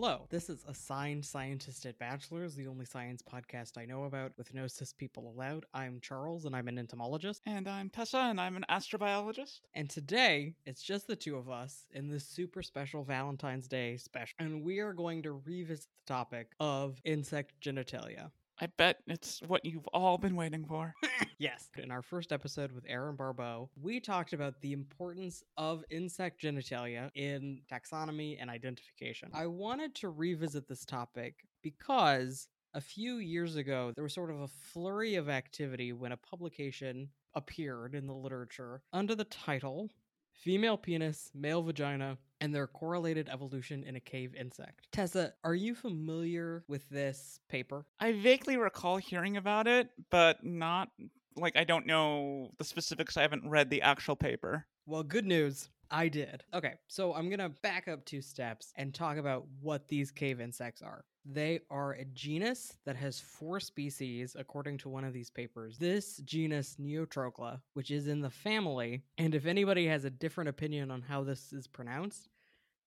Hello, 0.00 0.28
this 0.30 0.48
is 0.48 0.64
Assigned 0.68 1.24
Scientist 1.24 1.84
at 1.84 1.98
Bachelor's, 1.98 2.54
the 2.54 2.68
only 2.68 2.84
science 2.84 3.20
podcast 3.20 3.76
I 3.76 3.84
know 3.84 4.04
about 4.04 4.30
with 4.38 4.54
no 4.54 4.68
cis 4.68 4.92
people 4.92 5.28
allowed. 5.28 5.66
I'm 5.74 5.98
Charles 6.00 6.44
and 6.44 6.54
I'm 6.54 6.68
an 6.68 6.78
entomologist. 6.78 7.42
And 7.46 7.66
I'm 7.66 7.90
Tessa, 7.90 8.18
and 8.18 8.40
I'm 8.40 8.54
an 8.54 8.64
astrobiologist. 8.70 9.62
And 9.74 9.90
today, 9.90 10.54
it's 10.66 10.84
just 10.84 11.08
the 11.08 11.16
two 11.16 11.36
of 11.36 11.50
us 11.50 11.88
in 11.90 12.08
this 12.08 12.24
super 12.24 12.62
special 12.62 13.02
Valentine's 13.02 13.66
Day 13.66 13.96
special. 13.96 14.36
And 14.38 14.62
we 14.62 14.78
are 14.78 14.92
going 14.92 15.20
to 15.24 15.32
revisit 15.44 15.88
the 15.96 16.14
topic 16.14 16.52
of 16.60 17.00
insect 17.04 17.60
genitalia. 17.60 18.30
I 18.60 18.66
bet 18.66 18.96
it's 19.06 19.40
what 19.46 19.64
you've 19.64 19.86
all 19.88 20.18
been 20.18 20.34
waiting 20.34 20.64
for. 20.64 20.94
yes. 21.38 21.68
In 21.76 21.92
our 21.92 22.02
first 22.02 22.32
episode 22.32 22.72
with 22.72 22.84
Aaron 22.88 23.14
Barbeau, 23.14 23.70
we 23.80 24.00
talked 24.00 24.32
about 24.32 24.60
the 24.60 24.72
importance 24.72 25.44
of 25.56 25.84
insect 25.90 26.42
genitalia 26.42 27.10
in 27.14 27.60
taxonomy 27.70 28.36
and 28.40 28.50
identification. 28.50 29.30
I 29.32 29.46
wanted 29.46 29.94
to 29.96 30.08
revisit 30.08 30.66
this 30.66 30.84
topic 30.84 31.46
because 31.62 32.48
a 32.74 32.80
few 32.80 33.16
years 33.18 33.56
ago, 33.56 33.92
there 33.94 34.04
was 34.04 34.12
sort 34.12 34.30
of 34.30 34.40
a 34.40 34.48
flurry 34.48 35.14
of 35.14 35.28
activity 35.28 35.92
when 35.92 36.12
a 36.12 36.16
publication 36.16 37.08
appeared 37.34 37.94
in 37.94 38.06
the 38.06 38.14
literature 38.14 38.82
under 38.92 39.14
the 39.14 39.24
title 39.24 39.88
Female 40.32 40.76
Penis, 40.76 41.30
Male 41.34 41.62
Vagina, 41.62 42.16
and 42.40 42.54
their 42.54 42.66
correlated 42.66 43.28
evolution 43.28 43.84
in 43.84 43.96
a 43.96 44.00
cave 44.00 44.34
insect. 44.34 44.88
Tessa, 44.92 45.34
are 45.44 45.54
you 45.54 45.74
familiar 45.74 46.64
with 46.68 46.88
this 46.88 47.40
paper? 47.48 47.84
I 48.00 48.12
vaguely 48.12 48.56
recall 48.56 48.96
hearing 48.96 49.36
about 49.36 49.66
it, 49.66 49.90
but 50.10 50.44
not 50.44 50.88
like 51.36 51.56
I 51.56 51.64
don't 51.64 51.86
know 51.86 52.50
the 52.58 52.64
specifics. 52.64 53.16
I 53.16 53.22
haven't 53.22 53.48
read 53.48 53.70
the 53.70 53.82
actual 53.82 54.16
paper. 54.16 54.66
Well, 54.86 55.02
good 55.02 55.26
news. 55.26 55.68
I 55.90 56.08
did. 56.08 56.42
Okay, 56.52 56.74
so 56.86 57.14
I'm 57.14 57.28
going 57.28 57.38
to 57.38 57.48
back 57.62 57.88
up 57.88 58.04
two 58.04 58.20
steps 58.20 58.72
and 58.76 58.92
talk 58.92 59.16
about 59.16 59.46
what 59.60 59.88
these 59.88 60.10
cave 60.10 60.40
insects 60.40 60.82
are. 60.82 61.04
They 61.24 61.60
are 61.70 61.92
a 61.92 62.04
genus 62.06 62.76
that 62.84 62.96
has 62.96 63.20
four 63.20 63.60
species, 63.60 64.36
according 64.38 64.78
to 64.78 64.88
one 64.88 65.04
of 65.04 65.12
these 65.12 65.30
papers. 65.30 65.78
This 65.78 66.18
genus, 66.18 66.76
Neotrogla, 66.80 67.60
which 67.74 67.90
is 67.90 68.08
in 68.08 68.20
the 68.20 68.30
family, 68.30 69.02
and 69.18 69.34
if 69.34 69.46
anybody 69.46 69.86
has 69.86 70.04
a 70.04 70.10
different 70.10 70.48
opinion 70.48 70.90
on 70.90 71.02
how 71.02 71.24
this 71.24 71.52
is 71.52 71.66
pronounced, 71.66 72.28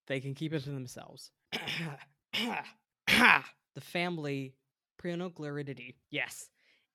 they 0.08 0.20
can 0.20 0.34
keep 0.34 0.54
it 0.54 0.64
to 0.64 0.72
themselves. 0.72 1.32
the 2.34 3.82
family 3.82 4.56
Prionoglarididae. 5.02 5.96
Yes, 6.10 6.50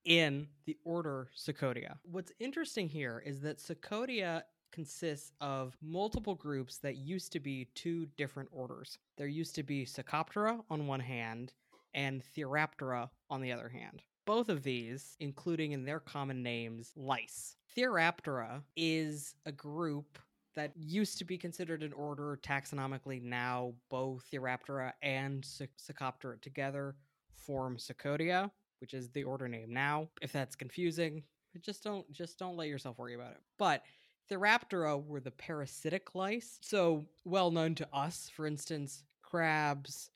in 0.04 0.48
the 0.66 0.76
order 0.84 1.28
Psocodea. 1.36 1.96
What's 2.04 2.32
interesting 2.38 2.88
here 2.88 3.22
is 3.24 3.40
that 3.40 3.58
Psocodea 3.58 4.42
consists 4.76 5.32
of 5.40 5.74
multiple 5.80 6.34
groups 6.34 6.76
that 6.76 6.96
used 6.96 7.32
to 7.32 7.40
be 7.40 7.66
two 7.74 8.04
different 8.18 8.50
orders. 8.52 8.98
There 9.16 9.26
used 9.26 9.54
to 9.54 9.62
be 9.62 9.86
Psocoptera 9.86 10.60
on 10.68 10.86
one 10.86 11.00
hand 11.00 11.54
and 11.94 12.22
Phthiraptera 12.22 13.08
on 13.30 13.40
the 13.40 13.52
other 13.52 13.70
hand. 13.70 14.02
Both 14.26 14.50
of 14.50 14.62
these, 14.62 15.16
including 15.18 15.72
in 15.72 15.86
their 15.86 15.98
common 15.98 16.42
names, 16.42 16.92
lice. 16.94 17.56
Phthiraptera 17.74 18.60
is 18.76 19.34
a 19.46 19.52
group 19.52 20.18
that 20.56 20.72
used 20.76 21.16
to 21.18 21.24
be 21.24 21.38
considered 21.38 21.82
an 21.82 21.94
order 21.94 22.38
taxonomically. 22.42 23.22
Now, 23.22 23.72
both 23.88 24.24
Phthiraptera 24.30 24.92
and 25.00 25.42
Psocoptera 25.42 26.38
together 26.42 26.96
form 27.34 27.78
Psocodea, 27.78 28.50
which 28.82 28.92
is 28.92 29.08
the 29.08 29.24
order 29.24 29.48
name 29.48 29.72
now. 29.72 30.10
If 30.20 30.32
that's 30.32 30.54
confusing, 30.54 31.22
just 31.62 31.82
don't 31.82 32.10
just 32.12 32.38
don't 32.38 32.56
let 32.56 32.68
yourself 32.68 32.98
worry 32.98 33.14
about 33.14 33.32
it. 33.32 33.40
But 33.58 33.82
Phthiraptera 34.30 35.04
were 35.04 35.20
the 35.20 35.30
parasitic 35.30 36.14
lice, 36.14 36.58
so 36.60 37.06
well 37.24 37.50
known 37.50 37.74
to 37.76 37.88
us. 37.92 38.30
For 38.34 38.46
instance, 38.46 39.04
crabs, 39.22 40.10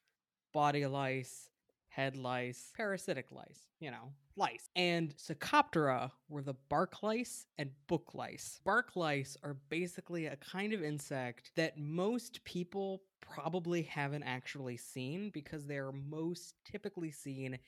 body 0.53 0.87
lice, 0.87 1.49
head 1.89 2.17
lice, 2.17 2.73
parasitic 2.77 3.31
lice, 3.31 3.69
you 3.79 3.91
know, 3.91 4.13
lice. 4.37 4.69
And 4.75 5.15
Psocoptera 5.17 6.11
were 6.29 6.43
the 6.43 6.55
bark 6.69 7.03
lice 7.03 7.47
and 7.59 7.71
book 7.87 8.11
lice. 8.15 8.61
Bark 8.65 8.97
lice 8.97 9.37
are 9.43 9.57
basically 9.69 10.27
a 10.27 10.37
kind 10.37 10.73
of 10.73 10.83
insect 10.83 11.53
that 11.57 11.79
most 11.79 12.43
people 12.45 13.03
probably 13.21 13.83
haven't 13.83 14.23
actually 14.25 14.77
seen 14.77 15.31
because 15.31 15.67
they're 15.67 15.93
most 15.93 16.55
typically 16.65 17.11
seen 17.11 17.59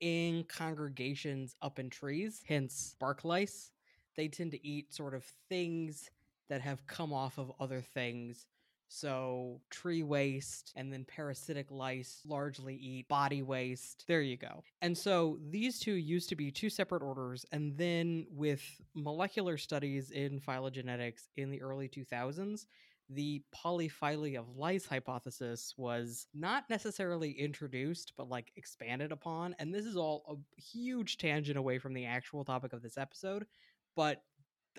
in 0.00 0.44
congregations 0.44 1.56
up 1.62 1.78
in 1.78 1.88
trees, 1.88 2.42
hence 2.46 2.96
bark 2.98 3.24
lice 3.24 3.70
they 4.16 4.28
tend 4.28 4.52
to 4.52 4.66
eat 4.66 4.94
sort 4.94 5.14
of 5.14 5.24
things 5.48 6.10
that 6.48 6.60
have 6.60 6.86
come 6.86 7.12
off 7.12 7.38
of 7.38 7.52
other 7.60 7.80
things. 7.80 8.46
So, 8.88 9.60
tree 9.68 10.04
waste 10.04 10.72
and 10.76 10.92
then 10.92 11.04
parasitic 11.04 11.72
lice 11.72 12.20
largely 12.24 12.76
eat 12.76 13.08
body 13.08 13.42
waste. 13.42 14.04
There 14.06 14.22
you 14.22 14.36
go. 14.36 14.62
And 14.80 14.96
so, 14.96 15.38
these 15.50 15.80
two 15.80 15.94
used 15.94 16.28
to 16.28 16.36
be 16.36 16.52
two 16.52 16.70
separate 16.70 17.02
orders. 17.02 17.44
And 17.50 17.76
then, 17.76 18.26
with 18.30 18.62
molecular 18.94 19.56
studies 19.56 20.12
in 20.12 20.40
phylogenetics 20.40 21.22
in 21.36 21.50
the 21.50 21.62
early 21.62 21.88
2000s, 21.88 22.66
the 23.08 23.42
polyphyly 23.52 24.36
of 24.36 24.56
lice 24.56 24.86
hypothesis 24.86 25.74
was 25.76 26.26
not 26.34 26.68
necessarily 26.68 27.32
introduced, 27.32 28.12
but 28.16 28.28
like 28.28 28.52
expanded 28.56 29.12
upon. 29.12 29.54
And 29.58 29.72
this 29.72 29.86
is 29.86 29.96
all 29.96 30.24
a 30.28 30.60
huge 30.60 31.18
tangent 31.18 31.58
away 31.58 31.78
from 31.78 31.94
the 31.94 32.06
actual 32.06 32.44
topic 32.44 32.72
of 32.72 32.82
this 32.82 32.98
episode 32.98 33.46
but 33.96 34.22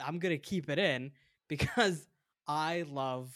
I'm 0.03 0.19
going 0.19 0.33
to 0.33 0.37
keep 0.37 0.69
it 0.69 0.79
in 0.79 1.11
because 1.49 2.07
I 2.47 2.85
love 2.87 3.33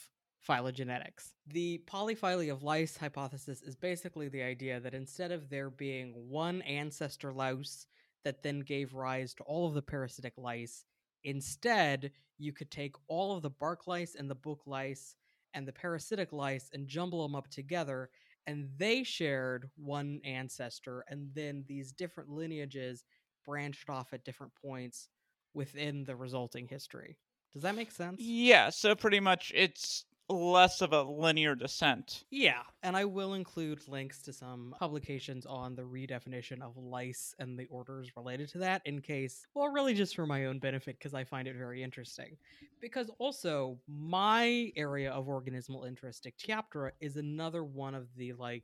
phylogenetics. 0.47 1.33
The 1.47 1.81
polyphyly 1.85 2.49
of 2.49 2.63
lice 2.63 2.97
hypothesis 2.97 3.61
is 3.61 3.75
basically 3.75 4.29
the 4.29 4.41
idea 4.41 4.79
that 4.79 4.93
instead 4.93 5.31
of 5.31 5.49
there 5.49 5.69
being 5.69 6.13
one 6.29 6.61
ancestor 6.63 7.31
louse 7.33 7.85
that 8.23 8.43
then 8.43 8.61
gave 8.61 8.93
rise 8.93 9.33
to 9.35 9.43
all 9.43 9.67
of 9.67 9.73
the 9.73 9.81
parasitic 9.81 10.33
lice, 10.37 10.85
instead 11.23 12.11
you 12.37 12.53
could 12.53 12.71
take 12.71 12.95
all 13.07 13.35
of 13.35 13.43
the 13.43 13.49
bark 13.49 13.85
lice 13.87 14.15
and 14.15 14.29
the 14.29 14.35
book 14.35 14.61
lice 14.65 15.15
and 15.53 15.67
the 15.67 15.73
parasitic 15.73 16.31
lice 16.31 16.69
and 16.73 16.87
jumble 16.87 17.21
them 17.21 17.35
up 17.35 17.47
together 17.49 18.09
and 18.47 18.67
they 18.77 19.03
shared 19.03 19.69
one 19.75 20.19
ancestor 20.25 21.03
and 21.07 21.29
then 21.35 21.63
these 21.67 21.91
different 21.91 22.29
lineages 22.29 23.03
branched 23.45 23.89
off 23.89 24.13
at 24.13 24.23
different 24.23 24.53
points 24.55 25.09
within 25.53 26.03
the 26.03 26.15
resulting 26.15 26.67
history. 26.67 27.17
Does 27.53 27.63
that 27.63 27.75
make 27.75 27.91
sense? 27.91 28.21
Yeah, 28.21 28.69
so 28.69 28.95
pretty 28.95 29.19
much 29.19 29.51
it's 29.53 30.05
less 30.29 30.81
of 30.81 30.93
a 30.93 31.01
linear 31.01 31.55
descent. 31.55 32.23
Yeah, 32.31 32.61
and 32.83 32.95
I 32.95 33.05
will 33.05 33.33
include 33.33 33.87
links 33.87 34.21
to 34.23 34.33
some 34.33 34.73
publications 34.79 35.45
on 35.45 35.75
the 35.75 35.81
redefinition 35.81 36.61
of 36.61 36.77
lice 36.77 37.35
and 37.39 37.59
the 37.59 37.65
orders 37.65 38.11
related 38.15 38.49
to 38.49 38.59
that 38.59 38.81
in 38.85 39.01
case, 39.01 39.45
well, 39.53 39.67
really 39.67 39.93
just 39.93 40.15
for 40.15 40.25
my 40.25 40.45
own 40.45 40.59
benefit 40.59 40.97
because 40.97 41.13
I 41.13 41.23
find 41.23 41.47
it 41.47 41.55
very 41.55 41.83
interesting. 41.83 42.37
Because 42.79 43.11
also, 43.19 43.77
my 43.87 44.71
area 44.75 45.11
of 45.11 45.25
organismal 45.25 45.87
interest, 45.87 46.25
Dictyoptera, 46.25 46.91
is 46.99 47.17
another 47.17 47.63
one 47.63 47.93
of 47.93 48.07
the 48.15 48.33
like 48.33 48.63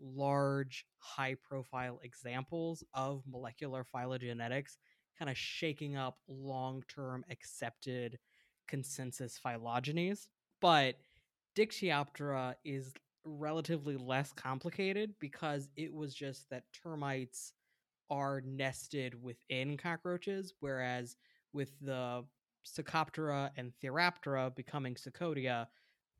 large, 0.00 0.84
high 0.98 1.34
profile 1.48 2.00
examples 2.02 2.84
of 2.94 3.22
molecular 3.26 3.84
phylogenetics 3.94 4.76
kind 5.18 5.30
of 5.30 5.36
shaking 5.36 5.96
up 5.96 6.18
long 6.28 6.82
term 6.94 7.24
accepted 7.30 8.18
consensus 8.68 9.40
phylogenies. 9.44 10.28
But 10.60 10.96
Dictyoptera 11.54 12.54
is 12.64 12.92
relatively 13.24 13.96
less 13.96 14.32
complicated 14.32 15.14
because 15.18 15.68
it 15.76 15.92
was 15.92 16.14
just 16.14 16.48
that 16.50 16.64
termites 16.72 17.52
are 18.10 18.40
nested 18.44 19.20
within 19.20 19.76
cockroaches, 19.76 20.54
whereas 20.60 21.16
with 21.52 21.72
the 21.80 22.24
Psocoptera 22.64 23.50
and 23.56 23.72
Phthiraptera 23.82 24.54
becoming 24.54 24.94
Psocodea, 24.94 25.66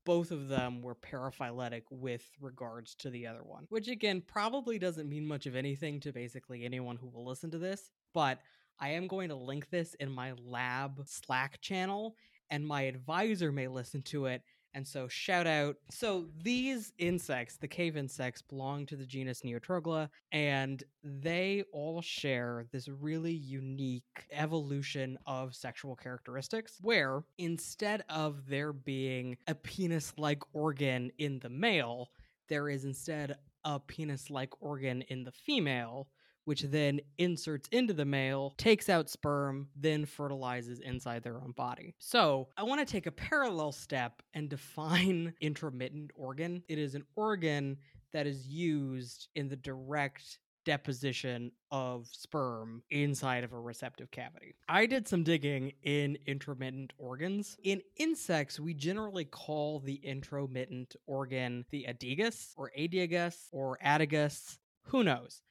both 0.05 0.31
of 0.31 0.49
them 0.49 0.83
were 0.83 0.95
paraphyletic 0.95 1.83
with 1.91 2.25
regards 2.41 2.95
to 2.97 3.11
the 3.11 3.27
other 3.27 3.43
one, 3.43 3.67
which 3.69 3.89
again 3.89 4.23
probably 4.27 4.79
doesn't 4.79 5.09
mean 5.09 5.27
much 5.27 5.47
of 5.47 5.57
anything 5.57 6.01
to 6.01 6.13
basically 6.13 6.65
anyone 6.65 6.97
who 6.97 7.09
will 7.09 7.27
listen 7.27 7.51
to 7.51 7.59
this, 7.59 7.91
but 8.15 8.39
I 8.79 8.91
am 8.91 9.07
going 9.07 9.29
to 9.31 9.35
link 9.35 9.71
this 9.71 9.95
in 9.95 10.11
my 10.11 10.33
lab 10.45 11.03
Slack 11.07 11.61
channel, 11.61 12.17
and 12.51 12.67
my 12.67 12.83
advisor 12.83 13.53
may 13.53 13.69
listen 13.69 14.03
to 14.03 14.27
it. 14.27 14.43
And 14.75 14.87
so, 14.87 15.09
shout 15.09 15.47
out. 15.47 15.77
So, 15.91 16.27
these 16.43 16.93
insects, 16.99 17.57
the 17.57 17.67
cave 17.67 17.97
insects, 17.97 18.43
belong 18.43 18.85
to 18.87 18.97
the 18.97 19.07
genus 19.07 19.41
Neotrogla, 19.41 20.11
and 20.33 20.85
they 21.03 21.65
all 21.73 22.03
share 22.03 22.67
this 22.73 22.87
really 22.87 23.33
unique 23.33 24.27
evolution 24.31 25.19
of 25.25 25.55
sexual 25.55 25.97
characteristics 25.97 26.77
where 26.83 27.23
instead 27.39 28.05
of 28.11 28.47
there 28.47 28.75
being 28.75 29.39
a 29.47 29.55
penis 29.55 30.13
like 30.19 30.43
organ 30.53 31.11
in 31.17 31.39
the 31.39 31.49
male, 31.49 32.11
there 32.51 32.69
is 32.69 32.85
instead 32.85 33.39
a 33.65 33.81
penis 33.81 34.29
like 34.29 34.53
organ 34.61 35.01
in 35.09 35.25
the 35.25 35.33
female 35.33 36.07
which 36.47 36.63
then 36.63 37.01
inserts 37.19 37.69
into 37.71 37.93
the 37.93 38.05
male, 38.05 38.55
takes 38.57 38.89
out 38.89 39.11
sperm, 39.11 39.69
then 39.77 40.07
fertilizes 40.07 40.81
inside 40.81 41.23
their 41.23 41.41
own 41.41 41.53
body. 41.53 41.95
So, 41.99 42.49
I 42.57 42.63
want 42.63 42.81
to 42.81 42.91
take 42.91 43.07
a 43.07 43.13
parallel 43.13 43.73
step 43.73 44.23
and 44.33 44.49
define 44.57 45.35
intromittent 45.41 46.13
organ. 46.15 46.63
It 46.69 46.79
is 46.79 46.95
an 46.95 47.05
organ 47.17 47.77
that 48.13 48.27
is 48.27 48.47
used 48.47 49.29
in 49.35 49.49
the 49.49 49.57
direct 49.57 50.39
deposition 50.65 51.53
of 51.71 52.09
sperm 52.11 52.83
inside 52.91 53.45
of 53.45 53.53
a 53.53 53.59
receptive 53.59 54.11
cavity. 54.11 54.57
I 54.69 54.87
did 54.87 55.07
some 55.07 55.23
digging 55.23 55.73
in 55.85 56.19
intromittent 56.27 56.93
organs. 56.99 57.57
In 57.63 57.81
insects, 57.97 58.59
we 58.59 58.75
generally 58.75 59.25
call 59.25 59.79
the 59.81 59.95
intromittent 60.03 60.97
organ 61.07 61.65
the 61.71 61.87
aedeagus 61.89 62.53
or 62.57 62.73
aedeagus 62.77 63.47
or 63.53 63.79
aedeagus. 63.85 64.59
Who 64.89 65.05
knows? 65.05 65.43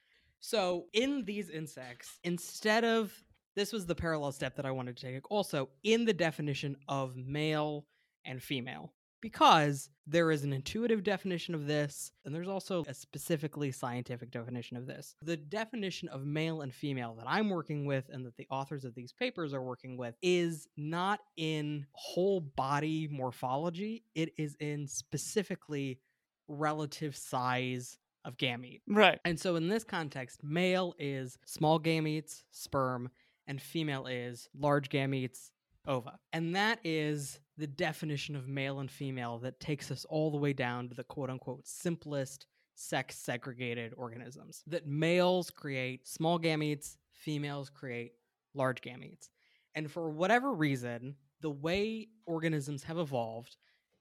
So, 0.46 0.84
in 0.92 1.24
these 1.24 1.50
insects, 1.50 2.20
instead 2.22 2.84
of 2.84 3.12
this 3.56 3.72
was 3.72 3.84
the 3.84 3.96
parallel 3.96 4.30
step 4.30 4.54
that 4.54 4.64
I 4.64 4.70
wanted 4.70 4.96
to 4.96 5.12
take 5.12 5.28
also 5.28 5.70
in 5.82 6.04
the 6.04 6.12
definition 6.12 6.76
of 6.86 7.16
male 7.16 7.84
and 8.24 8.40
female 8.40 8.92
because 9.20 9.90
there 10.06 10.30
is 10.30 10.44
an 10.44 10.52
intuitive 10.52 11.02
definition 11.02 11.56
of 11.56 11.66
this, 11.66 12.12
and 12.24 12.32
there's 12.32 12.46
also 12.46 12.84
a 12.86 12.94
specifically 12.94 13.72
scientific 13.72 14.30
definition 14.30 14.76
of 14.76 14.86
this. 14.86 15.16
The 15.20 15.36
definition 15.36 16.08
of 16.10 16.24
male 16.24 16.60
and 16.60 16.72
female 16.72 17.16
that 17.16 17.26
I'm 17.26 17.50
working 17.50 17.84
with 17.84 18.08
and 18.12 18.24
that 18.24 18.36
the 18.36 18.46
authors 18.48 18.84
of 18.84 18.94
these 18.94 19.12
papers 19.12 19.52
are 19.52 19.64
working 19.64 19.96
with 19.96 20.14
is 20.22 20.68
not 20.76 21.18
in 21.36 21.86
whole 21.90 22.40
body 22.40 23.08
morphology, 23.10 24.04
it 24.14 24.32
is 24.38 24.54
in 24.60 24.86
specifically 24.86 25.98
relative 26.46 27.16
size 27.16 27.98
of 28.26 28.36
gamete. 28.36 28.80
Right. 28.88 29.18
And 29.24 29.38
so 29.38 29.56
in 29.56 29.68
this 29.68 29.84
context, 29.84 30.42
male 30.42 30.94
is 30.98 31.38
small 31.46 31.80
gametes, 31.80 32.42
sperm, 32.50 33.08
and 33.46 33.62
female 33.62 34.06
is 34.06 34.48
large 34.58 34.88
gametes, 34.88 35.50
ova. 35.86 36.18
And 36.32 36.54
that 36.56 36.80
is 36.84 37.38
the 37.56 37.68
definition 37.68 38.34
of 38.36 38.48
male 38.48 38.80
and 38.80 38.90
female 38.90 39.38
that 39.38 39.60
takes 39.60 39.90
us 39.90 40.04
all 40.08 40.30
the 40.30 40.36
way 40.36 40.52
down 40.52 40.88
to 40.88 40.94
the 40.94 41.04
quote 41.04 41.30
unquote 41.30 41.66
simplest 41.66 42.46
sex 42.74 43.16
segregated 43.16 43.94
organisms. 43.96 44.62
That 44.66 44.86
males 44.86 45.50
create 45.50 46.06
small 46.06 46.38
gametes, 46.38 46.96
females 47.12 47.70
create 47.70 48.12
large 48.54 48.80
gametes. 48.80 49.30
And 49.74 49.90
for 49.90 50.10
whatever 50.10 50.52
reason, 50.52 51.14
the 51.40 51.50
way 51.50 52.08
organisms 52.26 52.82
have 52.84 52.98
evolved, 52.98 53.56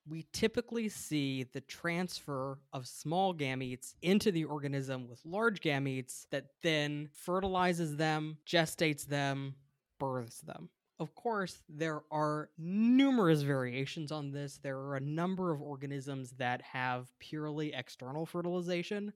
we 0.08 0.26
typically 0.34 0.88
see 0.88 1.44
the 1.44 1.62
transfer 1.62 2.60
of 2.74 2.88
small 2.88 3.34
gametes 3.34 3.96
into 4.02 4.32
the 4.32 4.46
organism 4.46 5.08
with 5.08 5.20
large 5.26 5.62
gametes 5.62 6.28
that 6.32 6.46
then 6.62 7.10
fertilizes 7.12 7.96
them, 7.96 8.38
gestates 8.46 9.06
them, 9.06 9.56
births 10.00 10.42
them. 10.42 10.70
Of 11.00 11.14
course, 11.16 11.62
there 11.68 12.04
are 12.12 12.50
numerous 12.58 13.42
variations 13.42 14.12
on 14.12 14.32
this. 14.32 14.60
There 14.62 14.78
are 14.78 14.96
a 14.96 15.02
number 15.02 15.52
of 15.52 15.62
organisms 15.62 16.32
that 16.38 16.62
have 16.62 17.12
purely 17.20 17.74
external 17.74 18.26
fertilization, 18.26 19.12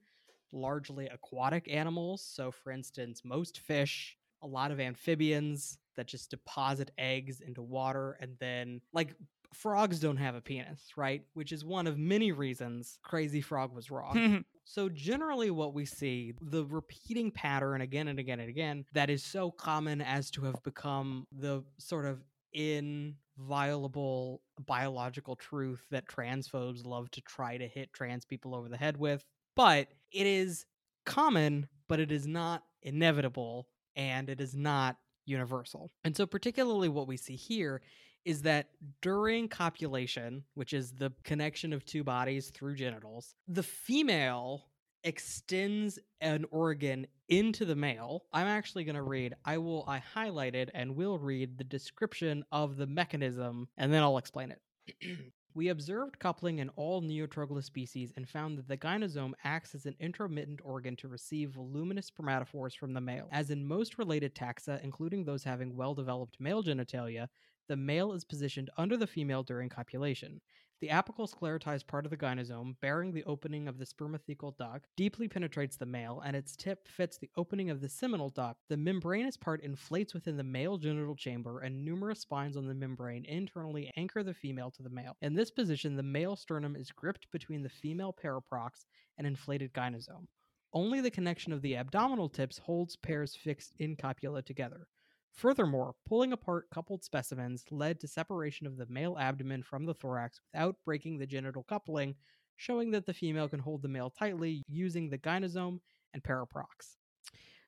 largely 0.52 1.08
aquatic 1.08 1.72
animals. 1.72 2.22
So, 2.22 2.52
for 2.52 2.72
instance, 2.72 3.22
most 3.24 3.60
fish, 3.60 4.18
a 4.42 4.48
lot 4.48 4.72
of 4.72 4.80
amphibians 4.80 5.78
that 5.96 6.08
just 6.08 6.32
deposit 6.32 6.92
eggs 6.98 7.40
into 7.40 7.62
water 7.62 8.18
and 8.20 8.36
then, 8.40 8.82
like, 8.92 9.16
frogs 9.54 10.00
don't 10.00 10.18
have 10.18 10.36
a 10.36 10.42
penis, 10.42 10.82
right? 10.96 11.24
Which 11.34 11.52
is 11.52 11.66
one 11.66 11.88
of 11.88 11.98
many 11.98 12.32
reasons 12.32 13.00
Crazy 13.04 13.42
Frog 13.42 13.74
was 13.74 13.92
wrong. 13.92 14.46
so, 14.64 14.90
generally, 14.90 15.52
what 15.52 15.74
we 15.74 15.86
see, 15.86 16.34
the 16.42 16.66
repeating 16.66 17.32
pattern 17.32 17.82
again 17.82 18.08
and 18.08 18.20
again 18.20 18.40
and 18.40 18.50
again, 18.50 18.86
that 18.94 19.10
is 19.10 19.24
so 19.24 19.52
common 19.52 20.02
as 20.02 20.30
to 20.32 20.44
have 20.46 20.62
become 20.64 21.28
the 21.32 21.64
sort 21.78 22.06
of 22.06 22.24
inviolable 22.54 24.42
biological 24.66 25.36
truth 25.36 25.86
that 25.92 26.08
transphobes 26.08 26.86
love 26.86 27.12
to 27.12 27.22
try 27.22 27.58
to 27.58 27.68
hit 27.68 27.94
trans 27.94 28.26
people 28.26 28.56
over 28.56 28.70
the 28.70 28.78
head 28.78 28.98
with. 28.98 29.24
But 29.56 29.90
it 30.12 30.26
is 30.26 30.66
common, 31.06 31.68
but 31.88 32.00
it 32.00 32.12
is 32.12 32.28
not 32.28 32.64
inevitable, 32.82 33.68
and 33.96 34.30
it 34.30 34.40
is 34.40 34.56
not 34.56 34.98
universal. 35.26 35.92
And 36.04 36.16
so, 36.16 36.26
particularly, 36.26 36.90
what 36.90 37.08
we 37.08 37.18
see 37.18 37.36
here 37.36 37.82
is 38.26 38.42
that 38.44 38.70
during 39.02 39.48
copulation, 39.48 40.44
which 40.54 40.74
is 40.74 40.92
the 40.92 41.12
connection 41.24 41.74
of 41.74 41.86
two 41.86 42.04
bodies 42.04 42.50
through 42.50 42.76
genitals, 42.76 43.36
the 43.48 43.64
female 43.64 44.66
extends 45.04 45.98
an 46.22 46.46
organ 46.52 47.08
into 47.30 47.66
the 47.66 47.76
male. 47.76 48.26
I'm 48.34 48.48
actually 48.48 48.84
going 48.84 48.96
to 48.96 49.02
read, 49.02 49.34
I 49.46 49.58
will, 49.58 49.86
I 49.88 50.02
highlighted 50.16 50.70
and 50.74 50.96
will 50.96 51.18
read 51.18 51.58
the 51.58 51.64
description 51.64 52.44
of 52.52 52.76
the 52.78 52.88
mechanism 52.88 53.70
and 53.78 53.94
then 53.94 54.04
I'll 54.04 54.18
explain 54.18 54.52
it. 54.52 55.18
We 55.56 55.70
observed 55.70 56.20
coupling 56.20 56.60
in 56.60 56.70
all 56.76 57.02
Neotroglodyte 57.02 57.64
species 57.64 58.14
and 58.16 58.30
found 58.30 58.58
that 58.58 58.68
the 58.68 58.78
gynosome 58.78 59.34
acts 59.44 59.74
as 59.74 59.88
an 59.88 59.96
intromittent 60.00 60.60
organ 60.64 60.96
to 60.98 61.08
receive 61.08 61.50
voluminous 61.50 62.12
spermatophores 62.12 62.78
from 62.78 62.94
the 62.94 63.02
male. 63.02 63.28
As 63.32 63.50
in 63.50 63.66
most 63.66 63.98
related 63.98 64.36
taxa, 64.36 64.82
including 64.84 65.26
those 65.26 65.44
having 65.44 65.76
well 65.76 65.96
developed 65.96 66.40
male 66.40 66.64
genitalia, 66.64 67.28
the 67.70 67.78
male 67.78 68.12
is 68.12 68.26
positioned 68.26 68.70
under 68.78 68.98
the 68.98 69.08
female 69.08 69.44
during 69.44 69.70
copulation. 69.70 70.42
The 70.82 70.88
apical 70.88 71.30
sclerotized 71.30 71.88
part 71.88 72.06
of 72.06 72.10
the 72.10 72.18
gynosome, 72.18 72.76
bearing 72.82 73.12
the 73.12 73.26
opening 73.26 73.68
of 73.68 73.78
the 73.78 73.86
spermathecal 73.86 74.58
duct, 74.58 74.88
deeply 74.96 75.28
penetrates 75.28 75.78
the 75.78 75.86
male, 75.86 76.22
and 76.26 76.36
its 76.36 76.56
tip 76.56 76.88
fits 76.88 77.18
the 77.18 77.30
opening 77.38 77.70
of 77.70 77.80
the 77.80 77.90
seminal 77.90 78.30
duct. 78.30 78.62
The 78.70 78.78
membranous 78.78 79.38
part 79.38 79.62
inflates 79.62 80.14
within 80.14 80.36
the 80.36 80.44
male 80.44 80.78
genital 80.78 81.16
chamber, 81.16 81.60
and 81.60 81.86
numerous 81.86 82.22
spines 82.22 82.58
on 82.58 82.66
the 82.66 82.74
membrane 82.74 83.26
internally 83.26 83.92
anchor 83.98 84.24
the 84.24 84.34
female 84.34 84.72
to 84.72 84.84
the 84.84 84.90
male. 84.90 85.16
In 85.22 85.36
this 85.36 85.52
position, 85.52 85.96
the 85.96 86.04
male 86.04 86.36
sternum 86.36 86.76
is 86.76 86.92
gripped 86.92 87.30
between 87.32 87.62
the 87.62 87.70
female 87.70 88.16
paraprocts 88.24 88.86
and 89.18 89.28
inflated 89.28 89.74
gynosome. 89.74 90.28
Only 90.74 91.02
the 91.02 91.12
connection 91.12 91.54
of 91.54 91.62
the 91.62 91.76
abdominal 91.76 92.30
tips 92.30 92.58
holds 92.58 92.96
pairs 92.96 93.36
fixed 93.36 93.74
in 93.80 93.96
copula 93.96 94.42
together. 94.42 94.88
Furthermore, 95.32 95.96
pulling 96.06 96.34
apart 96.34 96.70
coupled 96.70 97.04
specimens 97.04 97.64
led 97.72 98.00
to 98.00 98.08
separation 98.08 98.68
of 98.68 98.78
the 98.78 98.86
male 98.88 99.18
abdomen 99.18 99.64
from 99.64 99.86
the 99.86 99.94
thorax 99.94 100.42
without 100.52 100.76
breaking 100.84 101.18
the 101.18 101.28
genital 101.28 101.64
coupling, 101.64 102.16
showing 102.58 102.92
that 102.92 103.06
the 103.06 103.14
female 103.14 103.48
can 103.48 103.60
hold 103.60 103.82
the 103.82 103.88
male 103.88 104.10
tightly 104.10 104.64
using 104.68 105.10
the 105.10 105.18
gynosome 105.18 105.80
and 106.14 106.24
paraprocts. 106.24 106.98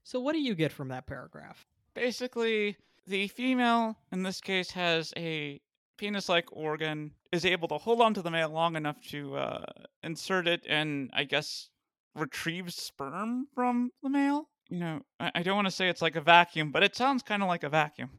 So, 0.04 0.20
what 0.20 0.34
do 0.34 0.40
you 0.40 0.56
get 0.56 0.72
from 0.72 0.90
that 0.90 1.08
paragraph? 1.08 1.66
Basically, 1.94 2.78
the 3.08 3.28
female, 3.28 3.98
in 4.12 4.24
this 4.24 4.42
case, 4.42 4.72
has 4.72 5.14
a 5.16 5.62
penis 5.98 6.28
like 6.28 6.46
organ, 6.52 7.12
is 7.32 7.46
able 7.46 7.68
to 7.68 7.78
hold 7.78 8.02
on 8.02 8.14
to 8.16 8.22
the 8.22 8.32
male 8.32 8.50
long 8.50 8.76
enough 8.76 9.00
to 9.10 9.36
uh, 9.36 9.66
insert 10.04 10.48
it 10.48 10.66
and, 10.68 11.10
I 11.14 11.24
guess, 11.24 11.70
retrieve 12.16 12.74
sperm 12.74 13.48
from 13.54 13.92
the 14.04 14.10
male 14.10 14.50
you 14.72 14.80
know, 14.80 15.02
I, 15.20 15.32
I 15.36 15.44
don't 15.44 15.56
want 15.56 15.68
to 15.68 15.72
say 15.72 15.90
it's 15.90 16.02
like 16.02 16.16
a 16.16 16.22
vacuum, 16.22 16.72
but 16.72 16.82
it 16.82 16.96
sounds 16.96 17.22
kind 17.22 17.44
of 17.44 17.50
like 17.50 17.64
a 17.64 17.70
vacuum. 17.70 18.10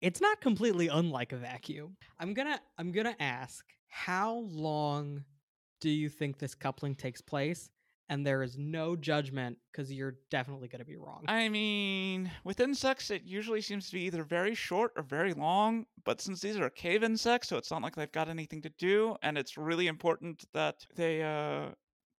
It's 0.00 0.20
not 0.20 0.40
completely 0.40 0.88
unlike 0.88 1.32
a 1.32 1.36
vacuum. 1.36 1.96
I'm 2.20 2.34
gonna 2.34 2.60
I'm 2.76 2.92
gonna 2.92 3.16
ask 3.18 3.64
how 3.88 4.46
long 4.50 5.24
do 5.80 5.88
you 5.88 6.08
think 6.08 6.38
this 6.38 6.54
coupling 6.54 6.94
takes 6.94 7.20
place? 7.20 7.70
And 8.08 8.26
there 8.26 8.42
is 8.42 8.58
no 8.58 8.94
judgment 8.94 9.56
because 9.70 9.90
you're 9.90 10.16
definitely 10.30 10.68
going 10.68 10.80
to 10.80 10.84
be 10.84 10.96
wrong. 10.96 11.24
I 11.28 11.48
mean, 11.48 12.30
with 12.44 12.60
insects, 12.60 13.10
it 13.10 13.22
usually 13.24 13.62
seems 13.62 13.86
to 13.86 13.94
be 13.94 14.02
either 14.02 14.22
very 14.22 14.54
short 14.54 14.92
or 14.96 15.02
very 15.02 15.32
long. 15.32 15.86
But 16.04 16.20
since 16.20 16.40
these 16.40 16.58
are 16.58 16.68
cave 16.68 17.04
insects, 17.04 17.48
so 17.48 17.56
it's 17.56 17.70
not 17.70 17.80
like 17.80 17.96
they've 17.96 18.12
got 18.12 18.28
anything 18.28 18.60
to 18.62 18.70
do, 18.78 19.16
and 19.22 19.38
it's 19.38 19.56
really 19.56 19.86
important 19.86 20.44
that 20.52 20.84
they 20.94 21.22
uh, 21.22 21.70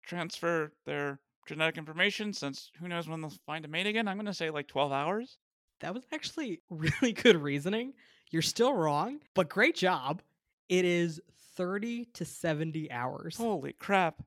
transfer 0.07 0.73
their 0.87 1.21
genetic 1.47 1.79
information 1.79 2.33
since 2.33 2.71
who 2.79 2.89
knows 2.89 3.09
when 3.09 3.21
they'll 3.21 3.33
find 3.47 3.65
a 3.65 3.69
mate 3.69 3.87
again. 3.87 4.09
I'm 4.09 4.17
going 4.17 4.27
to 4.27 4.35
say 4.35 4.51
like 4.51 4.69
12 4.69 4.93
hours. 4.93 5.39
That 5.81 5.95
was 5.95 6.05
actually 6.13 6.61
really 6.71 7.13
good 7.13 7.37
reasoning. 7.37 7.95
You're 8.31 8.43
still 8.43 8.75
wrong, 8.75 9.21
but 9.35 9.49
great 9.49 9.77
job. 9.77 10.23
It 10.69 10.85
is 10.85 11.21
30 11.57 12.07
to 12.15 12.25
70 12.25 12.91
hours. 12.91 13.37
Holy 13.37 13.73
crap. 13.75 14.23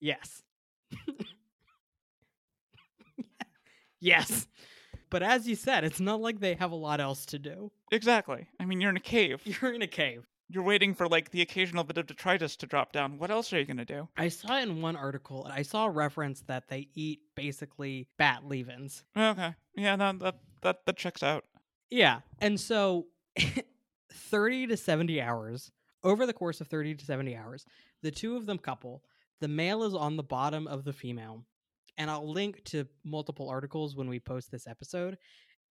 Yes. 0.00 0.42
yes. 4.00 4.46
But 5.08 5.22
as 5.22 5.46
you 5.46 5.54
said, 5.54 5.84
it's 5.84 6.00
not 6.00 6.20
like 6.20 6.40
they 6.40 6.54
have 6.54 6.72
a 6.72 6.76
lot 6.76 7.00
else 7.00 7.24
to 7.26 7.38
do. 7.38 7.70
Exactly. 7.90 8.48
I 8.58 8.64
mean, 8.64 8.80
you're 8.80 8.90
in 8.90 8.96
a 8.96 9.00
cave. 9.00 9.40
You're 9.44 9.72
in 9.72 9.82
a 9.82 9.86
cave 9.86 10.26
you're 10.48 10.62
waiting 10.62 10.94
for 10.94 11.08
like 11.08 11.30
the 11.30 11.40
occasional 11.42 11.84
bit 11.84 11.98
of 11.98 12.06
detritus 12.06 12.56
to 12.56 12.66
drop 12.66 12.92
down. 12.92 13.18
What 13.18 13.30
else 13.30 13.52
are 13.52 13.58
you 13.58 13.64
gonna 13.64 13.84
do? 13.84 14.08
I 14.16 14.28
saw 14.28 14.58
in 14.58 14.82
one 14.82 14.96
article, 14.96 15.48
I 15.50 15.62
saw 15.62 15.86
a 15.86 15.90
reference 15.90 16.42
that 16.42 16.68
they 16.68 16.88
eat 16.94 17.20
basically 17.34 18.08
bat 18.18 18.46
leavings. 18.46 19.04
Okay, 19.16 19.54
yeah, 19.76 19.96
that 19.96 20.18
that 20.20 20.38
that, 20.62 20.86
that 20.86 20.96
checks 20.96 21.22
out. 21.22 21.44
Yeah, 21.90 22.20
and 22.38 22.58
so 22.58 23.06
thirty 24.12 24.66
to 24.66 24.76
seventy 24.76 25.20
hours 25.20 25.70
over 26.04 26.26
the 26.26 26.32
course 26.32 26.60
of 26.60 26.68
thirty 26.68 26.94
to 26.94 27.04
seventy 27.04 27.36
hours, 27.36 27.64
the 28.02 28.10
two 28.10 28.36
of 28.36 28.46
them 28.46 28.58
couple. 28.58 29.02
The 29.40 29.48
male 29.48 29.82
is 29.82 29.94
on 29.94 30.16
the 30.16 30.22
bottom 30.22 30.68
of 30.68 30.84
the 30.84 30.92
female, 30.92 31.44
and 31.96 32.10
I'll 32.10 32.30
link 32.30 32.62
to 32.66 32.86
multiple 33.04 33.48
articles 33.48 33.96
when 33.96 34.08
we 34.08 34.20
post 34.20 34.52
this 34.52 34.68
episode, 34.68 35.18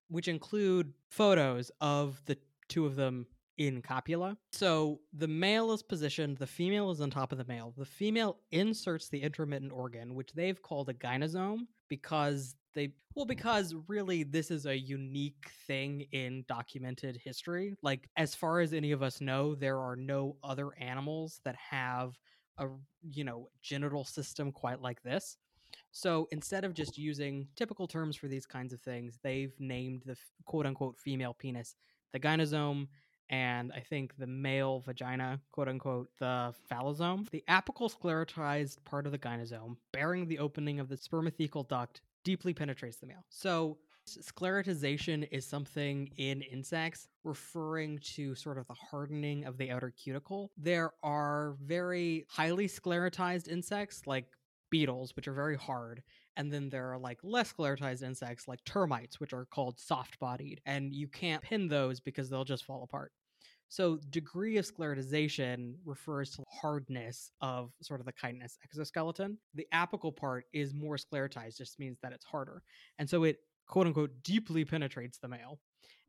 which 0.10 0.28
include 0.28 0.94
photos 1.10 1.72
of 1.80 2.22
the 2.26 2.38
two 2.68 2.86
of 2.86 2.96
them 2.96 3.28
in 3.58 3.82
copula. 3.82 4.38
So 4.52 5.02
the 5.14 5.28
male 5.28 5.72
is 5.72 5.84
positioned, 5.84 6.38
the 6.38 6.48
female 6.48 6.92
is 6.92 7.02
on 7.02 7.10
top 7.10 7.32
of 7.32 7.38
the 7.38 7.46
male. 7.46 7.74
The 7.78 7.86
female 7.86 8.38
inserts 8.52 9.10
the 9.10 9.22
intromittent 9.22 9.72
organ, 9.72 10.16
which 10.16 10.34
they've 10.34 10.62
called 10.62 10.90
a 10.90 10.94
gynosome 10.94 11.68
because 11.90 12.56
they 12.74 12.94
well 13.16 13.26
because 13.26 13.76
really 13.88 14.24
this 14.24 14.52
is 14.52 14.66
a 14.66 14.78
unique 14.78 15.52
thing 15.68 16.06
in 16.12 16.46
documented 16.48 17.18
history 17.18 17.76
like 17.82 18.08
as 18.18 18.34
far 18.34 18.60
as 18.62 18.74
any 18.74 18.92
of 18.92 19.04
us 19.04 19.22
know 19.22 19.56
there 19.56 19.80
are 19.80 19.96
no 19.96 20.38
other 20.44 20.72
animals 20.80 21.42
that 21.44 21.56
have 21.56 22.18
a 22.58 22.68
you 23.10 23.24
know 23.24 23.50
genital 23.62 24.04
system 24.04 24.52
quite 24.52 24.82
like 24.82 25.02
this 25.04 25.38
so 25.92 26.28
instead 26.32 26.64
of 26.64 26.74
just 26.74 26.98
using 26.98 27.48
typical 27.56 27.88
terms 27.88 28.16
for 28.16 28.28
these 28.28 28.46
kinds 28.46 28.74
of 28.74 28.82
things 28.82 29.20
they've 29.24 29.54
named 29.60 30.04
the 30.06 30.16
quote 30.46 30.66
unquote 30.66 30.98
female 30.98 31.34
penis 31.34 31.76
the 32.14 32.20
gynosome 32.20 32.88
and 33.32 33.72
I 33.74 33.80
think 33.80 34.14
the 34.18 34.28
male 34.28 34.82
vagina, 34.82 35.40
quote 35.52 35.70
unquote, 35.70 36.10
the 36.20 36.54
phallosome. 36.70 37.30
The 37.30 37.44
apical 37.50 37.90
sclerotized 37.90 38.84
part 38.84 39.06
of 39.06 39.14
the 39.14 39.18
gynosome, 39.18 39.78
bearing 39.94 40.28
the 40.28 40.38
opening 40.38 40.80
of 40.80 40.90
the 40.90 40.98
spermathecal 40.98 41.68
duct, 41.70 42.02
deeply 42.26 42.54
penetrates 42.54 42.98
the 42.98 43.08
male. 43.08 43.26
So 43.30 43.78
sclerotization 44.08 45.28
is 45.32 45.46
something 45.46 46.10
in 46.18 46.42
insects 46.42 47.08
referring 47.24 48.00
to 48.00 48.36
sort 48.36 48.58
of 48.58 48.68
the 48.68 48.74
hardening 48.74 49.46
of 49.46 49.58
the 49.58 49.72
outer 49.72 49.92
cuticle. 49.92 50.52
There 50.58 50.92
are 51.02 51.56
very 51.64 52.26
highly 52.30 52.68
sclerotized 52.68 53.48
insects 53.48 54.02
like 54.06 54.26
beetles, 54.70 55.16
which 55.16 55.28
are 55.28 55.34
very 55.34 55.56
hard. 55.56 56.04
And 56.36 56.52
then 56.52 56.70
there 56.70 56.92
are 56.92 56.98
like 56.98 57.20
less 57.24 57.54
sclerotized 57.54 58.04
insects 58.04 58.48
like 58.48 58.64
termites, 58.66 59.20
which 59.20 59.34
are 59.34 59.46
called 59.46 59.80
soft 59.80 60.20
bodied. 60.20 60.62
And 60.66 60.94
you 60.94 61.08
can't 61.08 61.44
pin 61.44 61.68
those 61.68 62.00
because 62.00 62.30
they'll 62.30 62.44
just 62.44 62.66
fall 62.66 62.84
apart. 62.84 63.12
So, 63.72 64.00
degree 64.10 64.58
of 64.58 64.66
sclerotization 64.66 65.76
refers 65.86 66.32
to 66.32 66.44
hardness 66.52 67.32
of 67.40 67.72
sort 67.82 68.02
of 68.02 68.06
the 68.06 68.12
chitinous 68.12 68.58
exoskeleton. 68.66 69.38
The 69.54 69.66
apical 69.74 70.14
part 70.14 70.44
is 70.52 70.74
more 70.74 70.98
sclerotized, 70.98 71.58
just 71.58 71.80
means 71.80 71.98
that 72.04 72.12
it's 72.12 72.26
harder. 72.26 72.64
And 73.00 73.10
so 73.10 73.24
it 73.24 73.38
quote 73.68 73.88
unquote 73.88 74.12
deeply 74.24 74.66
penetrates 74.66 75.20
the 75.20 75.30
male 75.30 75.58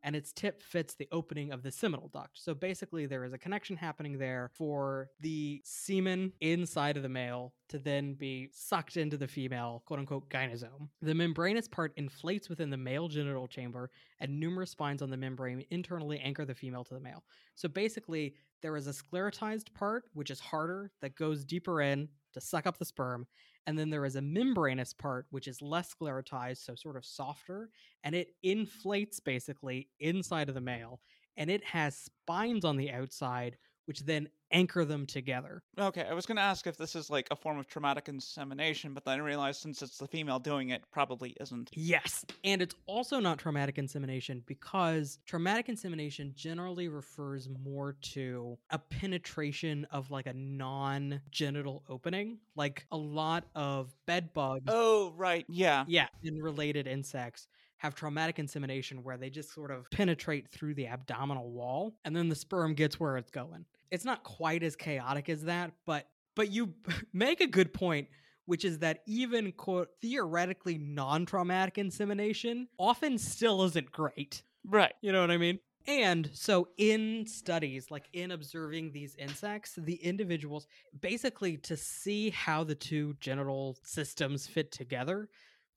and 0.02 0.16
its 0.16 0.32
tip 0.32 0.62
fits 0.62 0.94
the 0.94 1.09
opening 1.12 1.52
of 1.52 1.62
the 1.62 1.71
seminal 1.71 2.09
duct. 2.09 2.38
So 2.38 2.54
basically, 2.54 3.06
there 3.06 3.25
is 3.25 3.32
a 3.32 3.38
connection 3.38 3.76
happening 3.76 4.18
there 4.18 4.50
for 4.54 5.11
the 5.21 5.61
semen 5.64 6.32
inside 6.40 6.97
of 6.97 7.02
the 7.02 7.09
male 7.09 7.54
to 7.68 7.78
then 7.78 8.14
be 8.14 8.49
sucked 8.52 8.97
into 8.97 9.16
the 9.16 9.28
female, 9.28 9.82
quote 9.87 10.00
unquote, 10.00 10.28
gynosome. 10.28 10.88
The 11.00 11.14
membranous 11.14 11.68
part 11.68 11.92
inflates 11.97 12.49
within 12.49 12.71
the 12.71 12.76
male 12.76 13.09
genital 13.09 13.47
chamber, 13.49 13.90
and 14.21 14.38
numerous 14.38 14.71
spines 14.71 15.02
on 15.02 15.11
the 15.11 15.16
membrane 15.16 15.64
internally 15.71 16.18
anchor 16.21 16.44
the 16.44 16.54
female 16.54 16.85
to 16.85 16.94
the 16.94 17.00
male. 17.00 17.25
So 17.54 17.68
basically, 17.68 18.35
there 18.61 18.76
is 18.76 18.87
a 18.87 18.92
sclerotized 18.92 19.73
part, 19.75 20.04
which 20.14 20.30
is 20.30 20.40
harder, 20.40 20.92
that 21.00 21.16
goes 21.16 21.44
deeper 21.44 21.80
in 21.82 22.09
to 22.32 22.40
suck 22.40 22.66
up 22.66 22.78
the 22.78 22.85
sperm, 22.85 23.26
and 23.66 23.78
then 23.78 23.90
there 23.90 24.04
is 24.04 24.16
a 24.16 24.23
membranous 24.23 24.92
part, 24.92 25.26
which 25.31 25.49
is 25.49 25.62
less 25.62 25.95
sclerotized, 25.95 26.64
so 26.64 26.75
sort 26.75 26.97
of 26.97 27.04
softer, 27.04 27.71
and 28.04 28.14
it 28.14 28.35
inflates 28.42 29.21
basically 29.21 29.88
inside 30.00 30.49
of 30.49 30.54
the 30.54 30.61
male. 30.61 31.00
And 31.37 31.50
it 31.50 31.64
has 31.64 31.97
spines 31.97 32.64
on 32.64 32.76
the 32.76 32.90
outside, 32.90 33.57
which 33.87 34.00
then 34.00 34.28
anchor 34.52 34.85
them 34.85 35.06
together. 35.06 35.62
Okay, 35.78 36.06
I 36.09 36.12
was 36.12 36.26
going 36.26 36.37
to 36.37 36.42
ask 36.42 36.66
if 36.66 36.76
this 36.76 36.94
is 36.94 37.11
like 37.11 37.28
a 37.30 37.37
form 37.37 37.59
of 37.59 37.66
traumatic 37.66 38.09
insemination, 38.09 38.94
but 38.94 39.04
then 39.04 39.21
I 39.21 39.23
realized 39.23 39.61
since 39.61 39.82
it's 39.82 39.99
the 39.99 40.06
female 40.06 40.38
doing 40.38 40.71
it, 40.71 40.82
probably 40.92 41.35
isn't. 41.40 41.71
Yes. 41.75 42.25
And 42.44 42.62
it's 42.62 42.75
also 42.87 43.18
not 43.18 43.38
traumatic 43.38 43.78
insemination 43.78 44.42
because 44.47 45.18
traumatic 45.26 45.68
insemination 45.68 46.32
generally 46.37 46.88
refers 46.88 47.49
more 47.64 47.97
to 48.02 48.59
a 48.71 48.78
penetration 48.78 49.87
of 49.90 50.11
like 50.11 50.26
a 50.26 50.35
non 50.35 51.21
genital 51.30 51.82
opening. 51.88 52.38
Like 52.54 52.87
a 52.92 52.97
lot 52.97 53.44
of 53.54 53.94
bed 54.06 54.32
bugs. 54.35 54.64
Oh, 54.68 55.12
right. 55.16 55.47
Yeah. 55.49 55.85
Yeah. 55.88 56.09
And 56.23 56.42
related 56.42 56.87
insects 56.87 57.49
have 57.82 57.94
traumatic 57.97 58.38
insemination 58.38 59.02
where 59.02 59.16
they 59.16 59.28
just 59.28 59.52
sort 59.52 59.73
of 59.73 59.90
penetrate 59.90 60.49
through 60.49 60.73
the 60.73 60.87
abdominal 60.87 61.50
wall 61.50 61.92
and 62.04 62.14
then 62.14 62.28
the 62.28 62.35
sperm 62.37 62.75
gets 62.75 63.00
where 63.00 63.16
it's 63.16 63.30
going. 63.30 63.64
It's 63.92 64.04
not 64.04 64.25
quite 64.25 64.64
as 64.64 64.75
chaotic 64.75 65.28
as 65.28 65.44
that, 65.44 65.70
but 65.87 66.08
but 66.34 66.50
you 66.50 66.75
make 67.12 67.40
a 67.40 67.46
good 67.46 67.72
point 67.72 68.08
which 68.44 68.64
is 68.64 68.80
that 68.80 69.02
even 69.06 69.52
quote 69.52 69.88
theoretically 70.00 70.76
non-traumatic 70.76 71.78
insemination 71.78 72.66
often 72.76 73.16
still 73.16 73.62
isn't 73.62 73.92
great. 73.92 74.42
Right. 74.66 74.92
You 75.00 75.12
know 75.12 75.20
what 75.20 75.30
I 75.30 75.37
mean? 75.37 75.61
And 75.87 76.30
so, 76.32 76.68
in 76.78 77.26
studies, 77.26 77.90
like 77.90 78.06
in 78.12 78.30
observing 78.30 78.92
these 78.92 79.16
insects, 79.16 79.76
the 79.76 79.96
individuals 79.96 80.66
basically 81.00 81.56
to 81.58 81.76
see 81.76 82.30
how 82.30 82.62
the 82.62 82.75
two 82.75 83.14
genital 83.20 83.76
systems 83.82 84.46
fit 84.46 84.70
together, 84.70 85.28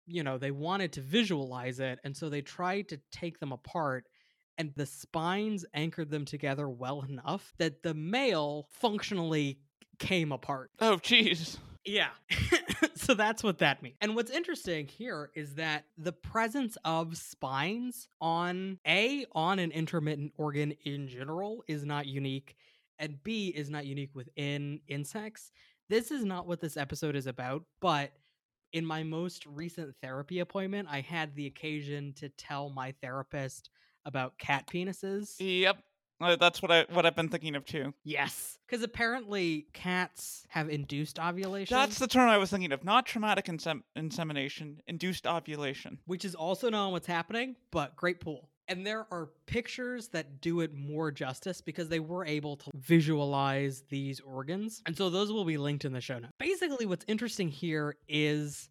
you 0.05 0.22
know, 0.22 0.38
they 0.38 0.51
wanted 0.51 0.93
to 0.93 1.01
visualize 1.01 1.79
it. 1.79 2.00
And 2.03 2.15
so 2.15 2.29
they 2.29 2.41
tried 2.41 2.88
to 2.89 3.00
take 3.12 3.39
them 3.39 3.51
apart 3.51 4.05
and 4.57 4.74
the 4.75 4.85
spines 4.85 5.65
anchored 5.74 6.09
them 6.09 6.25
together 6.25 6.69
well 6.69 7.01
enough 7.01 7.53
that 7.57 7.83
the 7.83 7.93
male 7.93 8.67
functionally 8.71 9.59
came 10.00 10.31
apart. 10.31 10.71
Oh, 10.79 10.97
jeez. 10.97 11.57
Yeah. 11.85 12.09
so 12.95 13.13
that's 13.13 13.43
what 13.43 13.59
that 13.59 13.83
means. 13.83 13.95
And 14.01 14.15
what's 14.15 14.31
interesting 14.31 14.88
here 14.88 15.29
is 15.35 15.55
that 15.55 15.85
the 15.97 16.12
presence 16.12 16.77
of 16.83 17.15
spines 17.15 18.07
on 18.19 18.79
A, 18.88 19.25
on 19.33 19.59
an 19.59 19.71
intromittent 19.71 20.33
organ 20.38 20.74
in 20.83 21.07
general, 21.07 21.63
is 21.67 21.85
not 21.85 22.07
unique, 22.07 22.55
and 22.97 23.21
B, 23.24 23.53
is 23.55 23.69
not 23.69 23.85
unique 23.85 24.15
within 24.15 24.79
insects. 24.88 25.51
This 25.89 26.09
is 26.09 26.25
not 26.25 26.47
what 26.47 26.59
this 26.59 26.77
episode 26.77 27.15
is 27.15 27.27
about, 27.27 27.63
but 27.79 28.12
in 28.74 28.85
my 28.85 29.03
most 29.03 29.45
recent 29.45 29.95
therapy 30.01 30.39
appointment, 30.39 30.88
I 30.91 31.01
had 31.01 31.35
the 31.35 31.45
occasion 31.45 32.13
to 32.13 32.29
tell 32.29 32.69
my 32.69 32.93
therapist 33.01 33.69
about 34.05 34.38
cat 34.38 34.67
penises. 34.67 35.35
Yep. 35.39 35.77
Uh, 36.21 36.35
That's 36.38 36.62
what 36.62 36.71
I 36.71 36.85
what 36.93 37.05
I've 37.05 37.15
been 37.15 37.27
thinking 37.27 37.55
of 37.55 37.65
too. 37.65 37.93
Yes, 38.05 38.57
because 38.65 38.83
apparently 38.83 39.67
cats 39.74 40.45
have 40.50 40.69
induced 40.69 41.19
ovulation. 41.19 41.75
That's 41.75 42.00
the 42.00 42.07
term 42.07 42.29
I 42.29 42.38
was 42.38 42.50
thinking 42.50 42.71
of. 42.71 42.85
Not 42.85 43.05
traumatic 43.05 43.45
insem- 43.45 43.83
insemination, 43.97 44.79
induced 44.88 45.27
ovulation. 45.27 46.00
which 46.05 46.24
is 46.24 46.33
also 46.33 46.69
not 46.69 46.91
what's 46.93 47.07
happening, 47.07 47.57
but 47.71 47.97
great 47.97 48.21
pool. 48.21 48.50
And 48.67 48.88
there 48.88 49.05
are 49.12 49.29
pictures 49.45 50.07
that 50.07 50.39
do 50.41 50.62
it 50.62 50.74
more 50.74 51.12
justice 51.12 51.62
because 51.62 51.88
they 51.89 52.00
were 52.00 52.25
able 52.25 52.55
to 52.57 52.71
visualize 52.74 53.83
these 53.89 54.19
organs. 54.21 54.81
And 54.88 54.97
so 54.97 55.09
those 55.09 55.31
will 55.31 55.45
be 55.45 55.57
linked 55.57 55.85
in 55.85 55.91
the 55.93 56.01
show 56.01 56.17
notes. 56.17 56.33
Basically, 56.39 56.85
what's 56.85 57.05
interesting 57.07 57.50
here 57.50 57.95
is 58.07 58.69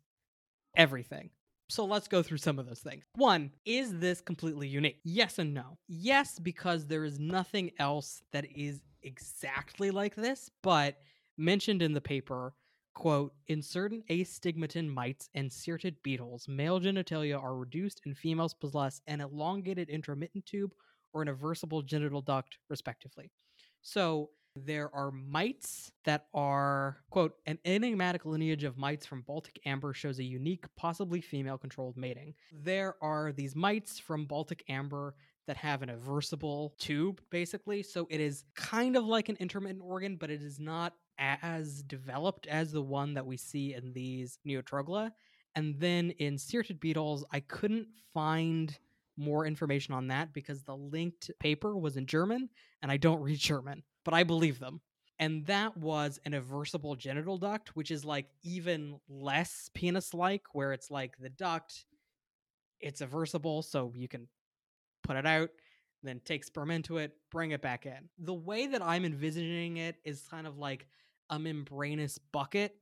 everything. 0.77 1.31
So 1.69 1.85
let's 1.85 2.09
go 2.09 2.23
through 2.23 2.39
some 2.39 2.59
of 2.59 2.67
those 2.67 2.81
things. 2.81 3.05
One, 3.17 3.51
is 3.65 3.99
this 3.99 4.21
completely 4.21 4.69
unique? 4.69 5.01
Yes 5.05 5.39
and 5.39 5.55
no. 5.55 5.79
Yes, 5.89 6.39
because 6.39 6.87
there 6.87 7.05
is 7.05 7.19
nothing 7.19 7.71
else 7.79 8.23
that 8.33 8.47
is 8.55 8.83
exactly 9.03 9.91
like 9.91 10.15
this, 10.15 10.51
but 10.63 10.97
mentioned 11.39 11.83
in 11.83 11.93
the 11.93 12.01
paper, 12.01 12.53
quote, 12.95 13.33
in 13.49 13.63
certain 13.63 14.03
astigmatin 14.11 14.89
mites 14.89 15.29
and 15.35 15.51
scirtid 15.51 15.97
beetles, 16.03 16.47
male 16.49 16.81
genitalia 16.81 17.43
are 17.43 17.57
reduced 17.57 18.01
and 18.05 18.17
females 18.17 18.55
possess 18.55 19.01
an 19.07 19.21
elongated 19.21 19.89
intromittent 19.89 20.45
tube 20.47 20.73
or 21.13 21.23
an 21.23 21.29
eversible 21.29 21.83
genital 21.83 22.21
duct, 22.21 22.59
respectively. 22.69 23.31
So 23.83 24.31
there 24.57 24.95
are 24.95 25.11
mites 25.11 25.91
that 26.05 26.27
are, 26.33 26.99
quote, 27.11 27.35
an 27.47 27.59
enigmatic 27.65 28.25
lineage 28.25 28.65
of 28.65 28.79
mites 28.79 29.05
from 29.05 29.23
Baltic 29.23 29.61
amber 29.67 29.93
shows 29.93 30.19
a 30.19 30.25
unique, 30.25 30.65
possibly 30.77 31.21
female 31.21 31.59
controlled 31.59 31.97
mating. 31.97 32.35
There 32.53 32.95
are 33.03 33.33
these 33.33 33.57
mites 33.57 33.99
from 33.99 34.27
Baltic 34.27 34.65
amber 34.69 35.15
that 35.47 35.57
have 35.57 35.83
an 35.83 35.91
eversible 35.91 36.75
tube, 36.79 37.21
basically. 37.31 37.83
So 37.83 38.07
it 38.11 38.21
is 38.21 38.45
kind 38.55 38.97
of 38.97 39.05
like 39.05 39.29
an 39.29 39.37
intromittent 39.41 39.83
organ, 39.83 40.17
but 40.17 40.31
it 40.31 40.43
is 40.43 40.59
not 40.59 40.95
as 41.19 41.83
developed 41.83 42.47
as 42.47 42.73
the 42.73 42.83
one 42.83 43.15
that 43.15 43.27
we 43.27 43.37
see 43.37 43.75
in 43.75 43.93
these 43.93 44.39
Neotrogla. 44.47 45.11
And 45.55 45.79
then 45.79 46.11
in 46.19 46.37
scirtid 46.37 46.81
beetles, 46.81 47.25
I 47.31 47.41
couldn't 47.41 47.89
find 48.13 48.77
more 49.17 49.47
information 49.47 49.95
on 49.95 50.09
that 50.09 50.33
because 50.33 50.63
the 50.63 50.77
linked 50.77 51.31
paper 51.41 51.77
was 51.77 51.97
in 51.97 52.07
German 52.07 52.49
and 52.83 52.91
I 52.91 52.97
don't 52.97 53.23
read 53.23 53.39
German, 53.39 53.83
but 54.05 54.15
I 54.15 54.23
believe 54.23 54.59
them. 54.59 54.81
And 55.19 55.47
that 55.47 55.77
was 55.77 56.19
an 56.25 56.35
eversible 56.35 56.97
genital 56.97 57.39
duct, 57.39 57.77
which 57.77 57.91
is 57.91 58.05
like 58.05 58.27
even 58.43 58.99
less 59.09 59.71
penis 59.73 60.13
like, 60.13 60.43
where 60.53 60.73
it's 60.73 60.91
like 60.91 61.17
the 61.19 61.29
duct, 61.29 61.85
it's 62.81 63.01
eversible, 63.01 63.63
so 63.63 63.93
you 63.95 64.09
can 64.09 64.27
put 65.05 65.17
it 65.17 65.25
out, 65.25 65.51
then 66.03 66.21
take 66.25 66.43
sperm 66.43 66.71
into 66.73 66.99
it, 66.99 67.13
bring 67.31 67.53
it 67.53 67.63
back 67.63 67.87
in. 67.87 68.09
The 68.19 68.35
way 68.35 68.67
that 68.67 68.83
I'm 68.83 69.05
envisioning 69.05 69.77
it 69.77 69.97
is 70.05 70.27
kind 70.29 70.49
of 70.49 70.59
like 70.59 70.87
a 71.31 71.39
membranous 71.39 72.19
bucket 72.33 72.75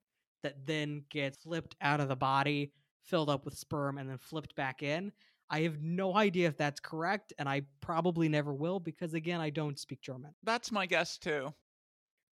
that 0.43 0.67
then 0.67 1.05
gets 1.11 1.39
flipped 1.39 1.77
out 1.81 2.01
of 2.01 2.09
the 2.09 2.17
body, 2.17 2.73
filled 3.05 3.31
up 3.31 3.45
with 3.45 3.57
sperm, 3.57 3.99
and 3.99 4.09
then 4.09 4.19
flipped 4.19 4.55
back 4.57 4.83
in. 4.83 5.13
I 5.51 5.61
have 5.63 5.83
no 5.83 6.17
idea 6.17 6.49
if 6.49 6.57
that's 6.57 6.81
correct, 6.81 7.33
and 7.39 7.49
I 7.49 7.63
probably 7.81 8.29
never 8.29 8.55
will 8.55 8.81
because, 8.81 9.15
again, 9.15 9.41
I 9.41 9.51
don't 9.51 9.79
speak 9.79 10.01
German. 10.01 10.35
That's 10.43 10.73
my 10.73 10.87
guess 10.87 11.19
too. 11.19 11.53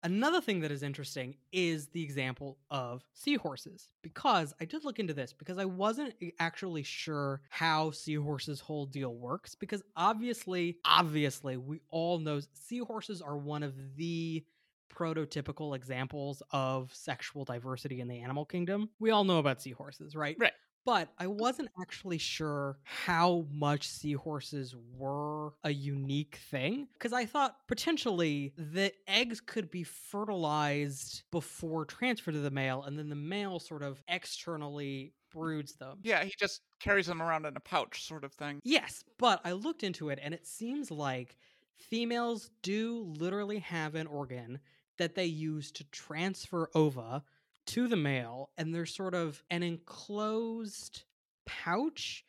Another 0.01 0.39
thing 0.39 0.61
that 0.61 0.71
is 0.71 0.81
interesting 0.81 1.35
is 1.51 1.87
the 1.87 2.01
example 2.01 2.57
of 2.71 3.03
seahorses, 3.13 3.89
because 4.01 4.53
I 4.61 4.63
did 4.63 4.85
look 4.85 4.97
into 4.97 5.13
this 5.13 5.33
because 5.33 5.57
I 5.57 5.65
wasn't 5.65 6.13
actually 6.39 6.83
sure 6.83 7.41
how 7.49 7.91
seahorses' 7.91 8.61
whole 8.61 8.85
deal 8.85 9.13
works. 9.13 9.55
Because 9.55 9.83
obviously, 9.97 10.77
obviously, 10.85 11.57
we 11.57 11.81
all 11.89 12.17
know 12.17 12.39
seahorses 12.53 13.21
are 13.21 13.37
one 13.37 13.61
of 13.61 13.73
the 13.97 14.45
prototypical 14.89 15.75
examples 15.75 16.41
of 16.51 16.95
sexual 16.95 17.43
diversity 17.43 17.99
in 17.99 18.07
the 18.07 18.21
animal 18.21 18.45
kingdom. 18.45 18.89
We 18.99 19.11
all 19.11 19.25
know 19.25 19.39
about 19.39 19.61
seahorses, 19.61 20.15
right? 20.15 20.37
Right. 20.39 20.53
But 20.89 21.09
I 21.19 21.25
mm. 21.25 21.35
wasn't 21.35 21.69
actually 21.79 22.17
sure 22.17 22.79
how 22.83 23.45
much 23.51 23.87
seahorses 23.87 24.75
were 24.97 25.53
a 25.63 25.69
unique 25.69 26.39
thing 26.49 26.87
because 26.93 27.13
I 27.13 27.27
thought 27.27 27.57
potentially 27.67 28.53
the 28.57 28.91
eggs 29.07 29.39
could 29.39 29.69
be 29.69 29.83
fertilized 29.83 31.21
before 31.29 31.85
transfer 31.85 32.31
to 32.31 32.39
the 32.39 32.49
male, 32.49 32.81
and 32.81 32.97
then 32.97 33.07
the 33.07 33.15
male 33.15 33.59
sort 33.59 33.83
of 33.83 34.01
externally 34.07 35.13
broods 35.31 35.73
them. 35.75 35.99
Yeah, 36.01 36.23
he 36.23 36.33
just 36.39 36.61
carries 36.79 37.05
them 37.05 37.21
around 37.21 37.45
in 37.45 37.55
a 37.55 37.59
pouch, 37.59 38.07
sort 38.07 38.23
of 38.23 38.33
thing. 38.33 38.59
Yes, 38.63 39.03
but 39.19 39.41
I 39.45 39.51
looked 39.51 39.83
into 39.83 40.09
it 40.09 40.17
and 40.23 40.33
it 40.33 40.47
seems 40.47 40.89
like 40.89 41.37
females 41.77 42.49
do 42.63 43.13
literally 43.19 43.59
have 43.59 43.93
an 43.93 44.07
organ 44.07 44.57
that 44.97 45.13
they 45.13 45.25
use 45.25 45.71
to 45.73 45.83
transfer 45.91 46.67
ova 46.73 47.23
to 47.69 47.87
the 47.87 47.95
male, 47.95 48.49
and 48.57 48.73
there's 48.73 48.95
sort 48.95 49.13
of 49.15 49.43
an 49.49 49.63
enclosed 49.63 51.03
pouch 51.45 52.25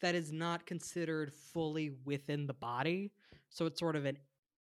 that 0.00 0.14
is 0.14 0.32
not 0.32 0.66
considered 0.66 1.32
fully 1.32 1.90
within 2.04 2.46
the 2.46 2.54
body. 2.54 3.12
So 3.50 3.66
it's 3.66 3.80
sort 3.80 3.96
of 3.96 4.04
an 4.04 4.18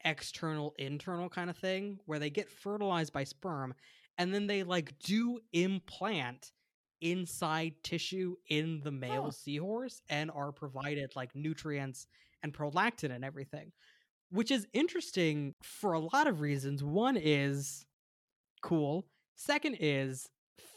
external 0.04 0.75
internal 0.78 1.28
kind 1.28 1.50
of 1.50 1.56
thing 1.56 1.99
where 2.06 2.18
they 2.18 2.30
get 2.30 2.50
fertilized 2.50 3.12
by 3.12 3.25
sperm 3.25 3.75
and 4.16 4.32
then 4.32 4.47
they 4.47 4.62
like 4.62 4.97
do 5.00 5.40
implant 5.52 6.52
inside 7.00 7.75
tissue 7.82 8.37
in 8.49 8.80
the 8.85 8.90
male 8.92 9.25
Huh. 9.25 9.30
seahorse 9.32 10.02
and 10.08 10.30
are 10.30 10.52
provided 10.52 11.14
like 11.16 11.35
nutrients 11.35 12.06
and 12.42 12.52
prolactin 12.54 13.11
and 13.12 13.25
everything 13.25 13.73
which 14.30 14.50
is 14.52 14.66
interesting 14.73 15.54
for 15.62 15.94
a 15.94 16.00
lot 16.00 16.28
of 16.28 16.40
reasons 16.40 16.82
one 16.85 17.16
is 17.16 17.85
cool 18.62 19.06
second 19.38 19.76
is 19.80 20.28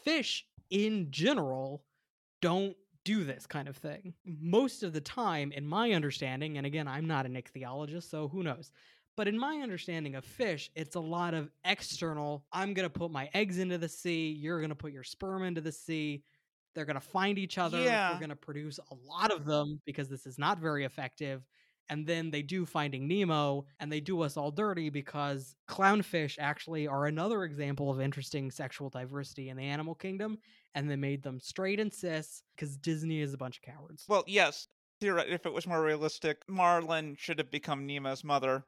fish 0.04 0.46
in 0.70 1.10
general 1.10 1.84
don't 2.40 2.76
do 3.04 3.24
this 3.24 3.46
kind 3.46 3.68
of 3.68 3.76
thing 3.76 4.14
most 4.24 4.82
of 4.82 4.92
the 4.92 5.00
time 5.00 5.50
in 5.52 5.66
my 5.66 5.92
understanding 5.92 6.56
and 6.56 6.66
again 6.66 6.86
i'm 6.86 7.06
not 7.06 7.26
an 7.26 7.34
ichthyologist 7.34 8.08
so 8.08 8.28
who 8.28 8.42
knows 8.42 8.70
but 9.16 9.28
in 9.28 9.38
my 9.38 9.58
understanding 9.58 10.14
of 10.14 10.24
fish, 10.24 10.70
it's 10.74 10.96
a 10.96 11.00
lot 11.00 11.34
of 11.34 11.50
external. 11.64 12.44
I'm 12.52 12.72
going 12.72 12.86
to 12.88 12.90
put 12.90 13.10
my 13.10 13.28
eggs 13.34 13.58
into 13.58 13.76
the 13.76 13.88
sea. 13.88 14.30
You're 14.30 14.58
going 14.58 14.70
to 14.70 14.74
put 14.74 14.92
your 14.92 15.04
sperm 15.04 15.42
into 15.42 15.60
the 15.60 15.72
sea. 15.72 16.22
They're 16.74 16.86
going 16.86 16.94
to 16.94 17.00
find 17.00 17.38
each 17.38 17.58
other. 17.58 17.80
Yeah. 17.80 18.12
We're 18.12 18.20
going 18.20 18.30
to 18.30 18.36
produce 18.36 18.78
a 18.78 18.94
lot 19.06 19.30
of 19.30 19.44
them 19.44 19.80
because 19.84 20.08
this 20.08 20.24
is 20.24 20.38
not 20.38 20.58
very 20.58 20.84
effective. 20.84 21.42
And 21.88 22.06
then 22.06 22.30
they 22.30 22.42
do 22.42 22.64
Finding 22.64 23.06
Nemo 23.06 23.66
and 23.80 23.90
they 23.92 24.00
do 24.00 24.22
us 24.22 24.36
all 24.36 24.50
dirty 24.50 24.88
because 24.88 25.54
clownfish 25.68 26.36
actually 26.40 26.86
are 26.86 27.06
another 27.06 27.44
example 27.44 27.90
of 27.90 28.00
interesting 28.00 28.50
sexual 28.50 28.88
diversity 28.88 29.48
in 29.50 29.56
the 29.56 29.64
animal 29.64 29.94
kingdom. 29.94 30.38
And 30.74 30.90
they 30.90 30.96
made 30.96 31.22
them 31.22 31.38
straight 31.38 31.80
and 31.80 31.92
cis 31.92 32.42
because 32.56 32.76
Disney 32.76 33.20
is 33.20 33.34
a 33.34 33.38
bunch 33.38 33.58
of 33.58 33.62
cowards. 33.62 34.04
Well, 34.08 34.24
yes. 34.26 34.68
If 35.00 35.46
it 35.46 35.52
was 35.52 35.66
more 35.66 35.82
realistic, 35.82 36.38
Marlin 36.48 37.16
should 37.18 37.38
have 37.38 37.50
become 37.50 37.86
Nemo's 37.86 38.22
mother. 38.24 38.64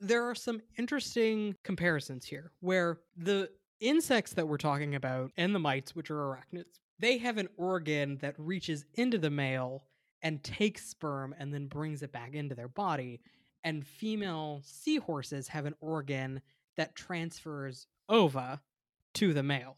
there 0.00 0.28
are 0.28 0.34
some 0.34 0.60
interesting 0.76 1.56
comparisons 1.62 2.24
here 2.24 2.50
where 2.60 2.98
the 3.16 3.48
insects 3.80 4.34
that 4.34 4.46
we're 4.46 4.56
talking 4.58 4.94
about 4.94 5.30
and 5.36 5.54
the 5.54 5.58
mites, 5.58 5.94
which 5.94 6.10
are 6.10 6.16
arachnids, 6.16 6.80
they 6.98 7.18
have 7.18 7.38
an 7.38 7.48
organ 7.56 8.18
that 8.18 8.34
reaches 8.38 8.84
into 8.94 9.16
the 9.18 9.30
male 9.30 9.84
and 10.22 10.42
takes 10.42 10.86
sperm 10.86 11.34
and 11.38 11.52
then 11.52 11.66
brings 11.66 12.02
it 12.02 12.12
back 12.12 12.34
into 12.34 12.54
their 12.54 12.68
body. 12.68 13.20
And 13.64 13.86
female 13.86 14.60
seahorses 14.64 15.48
have 15.48 15.66
an 15.66 15.74
organ 15.80 16.40
that 16.76 16.94
transfers 16.94 17.86
ova 18.08 18.60
to 19.14 19.32
the 19.32 19.42
male, 19.42 19.76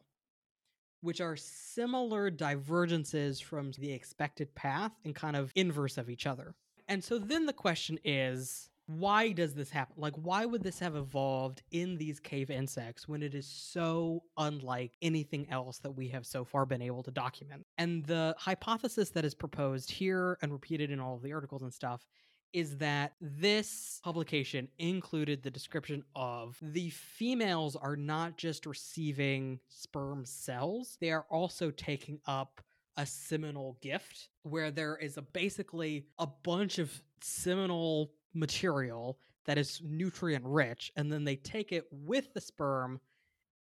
which 1.01 1.21
are 1.21 1.37
similar 1.37 2.31
divergences 2.31 3.41
from 3.41 3.73
the 3.73 3.93
expected 3.93 4.55
path 4.55 4.93
and 5.05 5.15
kind 5.15 5.37
of 5.37 5.53
inverse 5.55 5.99
of 5.99 6.09
each 6.09 6.27
other. 6.27 6.55
And 6.89 7.03
so 7.03 7.19
then 7.19 7.47
the 7.47 7.53
question 7.53 7.99
is 8.05 8.71
why 8.87 9.33
does 9.33 9.55
this 9.55 9.71
happen? 9.71 9.95
Like, 9.97 10.15
why 10.15 10.45
would 10.45 10.63
this 10.63 10.79
have 10.81 10.95
evolved 10.97 11.63
in 11.71 11.97
these 11.97 12.21
cave 12.21 12.51
insects 12.51 13.09
when 13.09 13.23
it 13.23 13.35
is 13.35 13.47
so 13.47 14.23
unlike 14.37 14.93
anything 15.01 15.47
else 15.51 15.79
that 15.79 15.93
we 15.93 16.09
have 16.09 16.27
so 16.27 16.45
far 16.45 16.67
been 16.67 16.83
able 16.83 17.03
to 17.05 17.11
document? 17.11 17.65
And 17.79 18.05
the 18.05 18.35
hypothesis 18.39 19.11
that 19.11 19.25
is 19.25 19.35
proposed 19.35 19.91
here 19.91 20.39
and 20.43 20.53
repeated 20.53 20.91
in 20.91 21.01
all 21.01 21.15
of 21.17 21.23
the 21.23 21.33
articles 21.33 21.63
and 21.63 21.73
stuff 21.73 22.07
is 22.53 22.77
that 22.77 23.15
this 23.21 24.01
publication 24.05 24.69
included 24.79 25.43
the 25.43 25.51
description 25.51 26.05
of 26.15 26.57
the 26.63 26.89
females 26.91 27.75
are 27.75 27.97
not 27.97 28.37
just 28.37 28.65
receiving 28.65 29.59
sperm 29.69 30.25
cells, 30.25 30.97
they 31.01 31.11
are 31.11 31.27
also 31.31 31.73
taking 31.73 32.21
up 32.27 32.61
a 32.97 33.05
seminal 33.05 33.77
gift 33.83 34.29
where 34.45 34.71
there 34.71 34.97
is 34.97 35.17
a 35.17 35.23
basically 35.23 36.07
a 36.21 36.29
bunch 36.45 36.79
of 36.79 37.03
seminal 37.21 38.13
material 38.35 39.19
that 39.47 39.59
is 39.59 39.81
nutrient 39.85 40.45
rich 40.45 40.93
and 40.97 41.11
then 41.11 41.25
they 41.25 41.37
take 41.37 41.73
it 41.73 41.87
with 41.91 42.33
the 42.35 42.41
sperm 42.41 43.01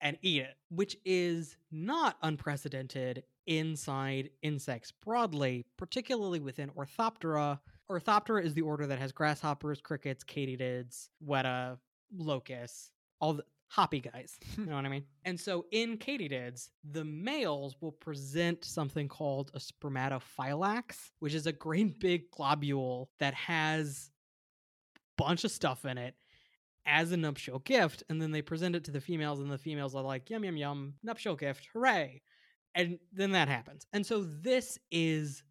and 0.01 0.19
eat 0.23 0.43
it 0.43 0.55
which 0.71 0.97
is 1.05 1.57
not 1.71 2.17
unprecedented 2.23 3.23
inside 3.47 4.31
insects 4.43 4.93
broadly 4.93 5.65
particularly 5.77 6.41
within 6.41 6.71
orthoptera. 6.71 7.59
Orthoptera 7.91 8.43
is 8.45 8.55
the 8.55 8.63
order 8.63 8.87
that 8.87 8.99
has 8.99 9.13
grasshoppers 9.13 9.81
crickets 9.81 10.25
katydids 10.25 11.09
weta 11.27 11.79
locusts 12.17 12.91
all 13.21 13.35
the 13.35 13.45
hoppy 13.69 14.01
guys 14.01 14.39
you 14.59 14.67
know 14.67 14.77
what 14.77 14.85
i 14.85 14.89
mean? 14.89 15.05
And 15.25 15.39
so 15.39 15.67
in 15.73 15.99
katydids 15.99 16.69
the 16.93 17.05
males 17.05 17.77
will 17.81 17.93
present 17.93 18.65
something 18.65 19.09
called 19.09 19.51
a 19.55 19.59
spermatophylax 19.59 21.11
which 21.19 21.35
is 21.35 21.47
a 21.47 21.53
great 21.53 22.01
big 22.01 22.31
globule 22.31 23.11
that 23.19 23.35
has 23.35 24.11
bunch 25.17 25.45
of 25.45 25.51
stuff 25.51 25.85
in 25.85 25.99
it 25.99 26.15
as 26.87 27.13
a 27.13 27.17
nuptial 27.17 27.61
gift 27.61 28.03
and 28.09 28.21
then 28.21 28.31
they 28.31 28.43
present 28.43 28.77
it 28.77 28.85
to 28.85 28.91
the 28.91 29.01
females 29.01 29.41
and 29.41 29.51
the 29.51 29.59
females 29.59 29.95
are 29.95 30.03
like 30.03 30.29
yum 30.29 30.45
yum 30.45 30.57
yum 30.57 30.95
nuptial 31.03 31.35
gift 31.35 31.69
hooray 31.73 32.21
and 32.75 32.99
then 33.13 33.33
that 33.33 33.49
happens. 33.49 33.87
And 33.93 34.05
so 34.05 34.25
this 34.25 34.79
is 34.91 35.43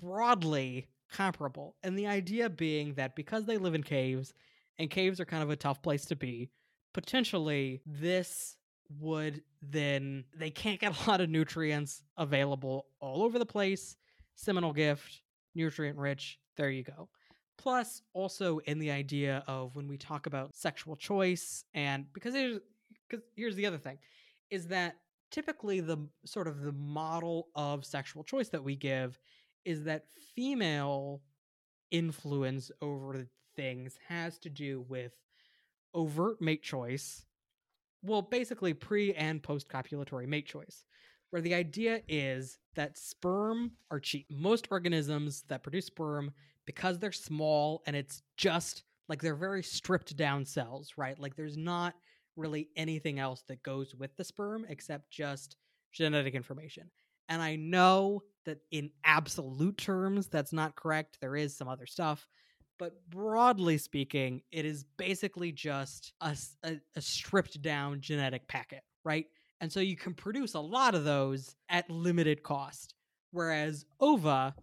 broadly 0.00 0.88
comparable 1.10 1.76
and 1.82 1.96
the 1.96 2.06
idea 2.06 2.48
being 2.48 2.94
that 2.94 3.14
because 3.14 3.44
they 3.44 3.58
live 3.58 3.74
in 3.74 3.82
caves 3.82 4.32
and 4.78 4.90
caves 4.90 5.20
are 5.20 5.26
kind 5.26 5.42
of 5.42 5.50
a 5.50 5.56
tough 5.56 5.82
place 5.82 6.06
to 6.06 6.16
be 6.16 6.50
potentially 6.94 7.82
this 7.86 8.56
would 8.98 9.42
then 9.60 10.24
they 10.36 10.50
can't 10.50 10.80
get 10.80 10.98
a 11.06 11.10
lot 11.10 11.20
of 11.20 11.30
nutrients 11.30 12.02
available 12.16 12.86
all 13.00 13.22
over 13.22 13.38
the 13.38 13.46
place. 13.46 13.96
Seminal 14.34 14.72
gift 14.72 15.20
nutrient 15.54 15.98
rich 15.98 16.38
there 16.56 16.70
you 16.70 16.82
go 16.82 17.08
plus 17.62 18.02
also 18.12 18.58
in 18.66 18.80
the 18.80 18.90
idea 18.90 19.44
of 19.46 19.76
when 19.76 19.86
we 19.86 19.96
talk 19.96 20.26
about 20.26 20.56
sexual 20.56 20.96
choice 20.96 21.64
and 21.74 22.12
because 22.12 22.34
there's 22.34 22.58
because 23.08 23.24
here's 23.36 23.54
the 23.54 23.66
other 23.66 23.78
thing 23.78 23.98
is 24.50 24.66
that 24.66 24.96
typically 25.30 25.78
the 25.78 25.96
sort 26.24 26.48
of 26.48 26.62
the 26.62 26.72
model 26.72 27.48
of 27.54 27.84
sexual 27.84 28.24
choice 28.24 28.48
that 28.48 28.64
we 28.64 28.74
give 28.74 29.16
is 29.64 29.84
that 29.84 30.06
female 30.34 31.22
influence 31.92 32.72
over 32.80 33.28
things 33.54 33.96
has 34.08 34.38
to 34.38 34.50
do 34.50 34.84
with 34.88 35.12
overt 35.94 36.40
mate 36.40 36.64
choice. 36.64 37.24
Well 38.02 38.22
basically 38.22 38.74
pre 38.74 39.14
and 39.14 39.40
post 39.40 39.68
copulatory 39.68 40.26
mate 40.26 40.46
choice 40.46 40.84
where 41.32 41.42
the 41.42 41.54
idea 41.54 42.02
is 42.08 42.58
that 42.74 42.98
sperm 42.98 43.72
are 43.90 43.98
cheap 43.98 44.26
most 44.30 44.68
organisms 44.70 45.44
that 45.48 45.62
produce 45.62 45.86
sperm 45.86 46.30
because 46.66 46.98
they're 46.98 47.10
small 47.10 47.82
and 47.86 47.96
it's 47.96 48.22
just 48.36 48.84
like 49.08 49.22
they're 49.22 49.34
very 49.34 49.62
stripped 49.62 50.14
down 50.14 50.44
cells, 50.44 50.92
right? 50.98 51.18
Like 51.18 51.34
there's 51.34 51.56
not 51.56 51.94
really 52.36 52.68
anything 52.76 53.18
else 53.18 53.42
that 53.48 53.62
goes 53.62 53.94
with 53.94 54.14
the 54.16 54.24
sperm 54.24 54.66
except 54.68 55.10
just 55.10 55.56
genetic 55.90 56.34
information. 56.34 56.90
And 57.30 57.40
I 57.40 57.56
know 57.56 58.22
that 58.44 58.58
in 58.70 58.90
absolute 59.02 59.78
terms, 59.78 60.28
that's 60.28 60.52
not 60.52 60.76
correct. 60.76 61.16
There 61.22 61.34
is 61.34 61.56
some 61.56 61.66
other 61.66 61.86
stuff. 61.86 62.28
But 62.78 62.92
broadly 63.08 63.78
speaking, 63.78 64.42
it 64.50 64.66
is 64.66 64.84
basically 64.98 65.50
just 65.50 66.12
a 66.20 66.36
stripped 66.98 67.62
down 67.62 68.02
genetic 68.02 68.48
packet, 68.48 68.82
right? 69.02 69.26
And 69.62 69.72
so 69.72 69.78
you 69.78 69.94
can 69.94 70.12
produce 70.12 70.54
a 70.54 70.60
lot 70.60 70.96
of 70.96 71.04
those 71.04 71.54
at 71.68 71.88
limited 71.88 72.42
cost. 72.42 72.94
Whereas 73.30 73.86
ova 74.00 74.56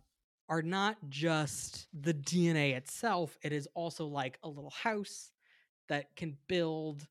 are 0.50 0.62
not 0.62 0.98
just 1.08 1.88
the 1.94 2.14
DNA 2.14 2.76
itself, 2.76 3.38
it 3.42 3.54
is 3.54 3.66
also 3.76 4.06
like 4.06 4.38
a 4.44 4.50
little 4.50 4.72
house 4.72 5.32
that 5.88 6.14
can 6.18 6.36
build 6.50 7.08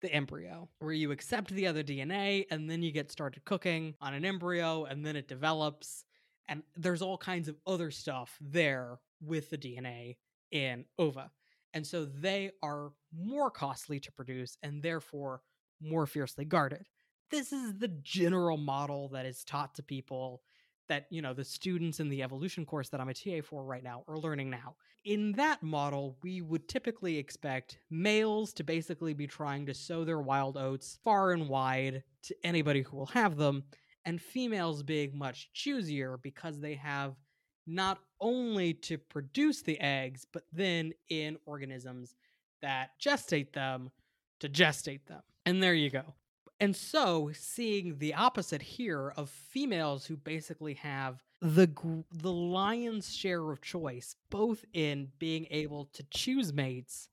the 0.00 0.14
embryo, 0.14 0.68
where 0.78 0.92
you 0.92 1.10
accept 1.10 1.50
the 1.50 1.66
other 1.66 1.82
DNA 1.82 2.46
and 2.52 2.70
then 2.70 2.82
you 2.82 2.92
get 2.92 3.10
started 3.10 3.44
cooking 3.44 3.94
on 4.00 4.14
an 4.14 4.24
embryo 4.24 4.84
and 4.84 5.04
then 5.04 5.16
it 5.16 5.26
develops. 5.26 6.04
And 6.48 6.62
there's 6.76 7.02
all 7.02 7.18
kinds 7.18 7.48
of 7.48 7.56
other 7.66 7.90
stuff 7.90 8.38
there 8.40 9.00
with 9.20 9.50
the 9.50 9.58
DNA 9.58 10.18
in 10.52 10.84
ova. 10.98 11.32
And 11.74 11.84
so 11.84 12.04
they 12.04 12.52
are 12.62 12.92
more 13.12 13.50
costly 13.50 13.98
to 14.00 14.12
produce 14.12 14.56
and 14.62 14.82
therefore 14.82 15.40
more 15.80 16.06
fiercely 16.06 16.44
guarded. 16.44 16.86
This 17.32 17.50
is 17.50 17.78
the 17.78 17.88
general 17.88 18.58
model 18.58 19.08
that 19.14 19.24
is 19.24 19.42
taught 19.42 19.74
to 19.76 19.82
people 19.82 20.42
that, 20.90 21.06
you 21.08 21.22
know, 21.22 21.32
the 21.32 21.46
students 21.46 21.98
in 21.98 22.10
the 22.10 22.22
evolution 22.22 22.66
course 22.66 22.90
that 22.90 23.00
I'm 23.00 23.08
a 23.08 23.14
TA 23.14 23.40
for 23.42 23.64
right 23.64 23.82
now 23.82 24.04
are 24.06 24.18
learning 24.18 24.50
now. 24.50 24.74
In 25.06 25.32
that 25.32 25.62
model, 25.62 26.18
we 26.22 26.42
would 26.42 26.68
typically 26.68 27.16
expect 27.16 27.78
males 27.88 28.52
to 28.52 28.64
basically 28.64 29.14
be 29.14 29.26
trying 29.26 29.64
to 29.64 29.72
sow 29.72 30.04
their 30.04 30.20
wild 30.20 30.58
oats 30.58 30.98
far 31.02 31.32
and 31.32 31.48
wide 31.48 32.02
to 32.24 32.36
anybody 32.44 32.82
who 32.82 32.98
will 32.98 33.06
have 33.06 33.38
them, 33.38 33.64
and 34.04 34.20
females 34.20 34.82
being 34.82 35.16
much 35.16 35.48
choosier 35.54 36.20
because 36.20 36.60
they 36.60 36.74
have 36.74 37.14
not 37.66 37.98
only 38.20 38.74
to 38.74 38.98
produce 38.98 39.62
the 39.62 39.80
eggs, 39.80 40.26
but 40.30 40.42
then 40.52 40.92
in 41.08 41.38
organisms 41.46 42.14
that 42.60 42.90
gestate 43.02 43.54
them 43.54 43.90
to 44.40 44.50
gestate 44.50 45.06
them. 45.06 45.22
And 45.46 45.62
there 45.62 45.74
you 45.74 45.88
go. 45.88 46.14
And 46.62 46.76
so, 46.76 47.32
seeing 47.34 47.98
the 47.98 48.14
opposite 48.14 48.62
here 48.62 49.12
of 49.16 49.28
females 49.28 50.06
who 50.06 50.16
basically 50.16 50.74
have 50.74 51.20
the 51.40 51.68
the 52.12 52.30
lion's 52.30 53.12
share 53.12 53.50
of 53.50 53.60
choice, 53.60 54.14
both 54.30 54.64
in 54.72 55.08
being 55.18 55.48
able 55.50 55.86
to 55.86 56.04
choose 56.12 56.52
mates 56.52 57.08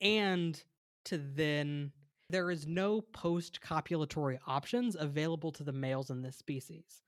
and 0.00 0.60
to 1.04 1.18
then 1.18 1.92
there 2.30 2.50
is 2.50 2.66
no 2.66 3.00
post 3.00 3.60
copulatory 3.60 4.40
options 4.48 4.96
available 4.98 5.52
to 5.52 5.62
the 5.62 5.72
males 5.72 6.10
in 6.10 6.22
this 6.22 6.36
species 6.36 7.04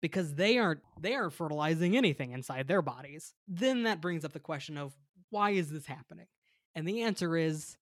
because 0.00 0.34
they 0.34 0.58
aren't 0.58 0.80
they 1.00 1.14
aren't 1.14 1.34
fertilizing 1.34 1.96
anything 1.96 2.32
inside 2.32 2.66
their 2.66 2.82
bodies. 2.82 3.32
Then 3.46 3.84
that 3.84 4.00
brings 4.00 4.24
up 4.24 4.32
the 4.32 4.40
question 4.40 4.76
of 4.76 4.92
why 5.30 5.50
is 5.50 5.70
this 5.70 5.86
happening? 5.86 6.26
And 6.74 6.84
the 6.84 7.02
answer 7.02 7.36
is 7.36 7.76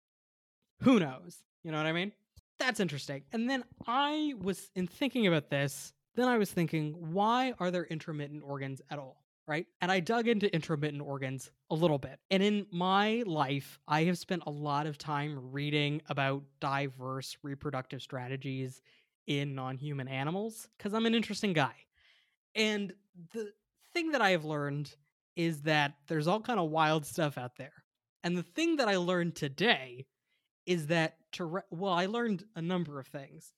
who 0.82 1.00
knows? 1.00 1.38
You 1.64 1.70
know 1.70 1.78
what 1.78 1.86
I 1.86 1.92
mean? 1.92 2.12
That's 2.60 2.78
interesting. 2.78 3.22
And 3.32 3.48
then 3.48 3.64
I 3.86 4.34
was 4.38 4.70
in 4.76 4.86
thinking 4.86 5.26
about 5.26 5.48
this, 5.48 5.94
then 6.14 6.28
I 6.28 6.36
was 6.36 6.52
thinking 6.52 6.94
why 7.12 7.54
are 7.58 7.70
there 7.70 7.86
intromittent 7.86 8.42
organs 8.44 8.82
at 8.90 8.98
all? 8.98 9.24
Right? 9.48 9.66
And 9.80 9.90
I 9.90 9.98
dug 9.98 10.28
into 10.28 10.54
intromittent 10.54 11.02
organs 11.02 11.50
a 11.70 11.74
little 11.74 11.98
bit. 11.98 12.20
And 12.30 12.42
in 12.42 12.66
my 12.70 13.24
life, 13.26 13.80
I 13.88 14.04
have 14.04 14.18
spent 14.18 14.44
a 14.46 14.50
lot 14.50 14.86
of 14.86 14.98
time 14.98 15.50
reading 15.50 16.02
about 16.08 16.44
diverse 16.60 17.36
reproductive 17.42 18.02
strategies 18.02 18.82
in 19.26 19.54
non 19.54 19.78
human 19.78 20.06
animals 20.06 20.68
because 20.76 20.92
I'm 20.92 21.06
an 21.06 21.14
interesting 21.14 21.54
guy. 21.54 21.74
And 22.54 22.92
the 23.32 23.52
thing 23.94 24.12
that 24.12 24.20
I 24.20 24.30
have 24.30 24.44
learned 24.44 24.94
is 25.34 25.62
that 25.62 25.94
there's 26.08 26.28
all 26.28 26.40
kind 26.40 26.60
of 26.60 26.70
wild 26.70 27.06
stuff 27.06 27.38
out 27.38 27.56
there. 27.56 27.72
And 28.22 28.36
the 28.36 28.42
thing 28.42 28.76
that 28.76 28.88
I 28.88 28.96
learned 28.96 29.34
today 29.34 30.06
is 30.66 30.88
that 30.88 31.16
to 31.32 31.62
well, 31.70 31.92
I 31.92 32.06
learned 32.06 32.44
a 32.56 32.62
number 32.62 32.98
of 32.98 33.06
things 33.06 33.52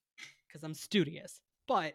because 0.46 0.62
I'm 0.62 0.74
studious. 0.74 1.40
But 1.66 1.94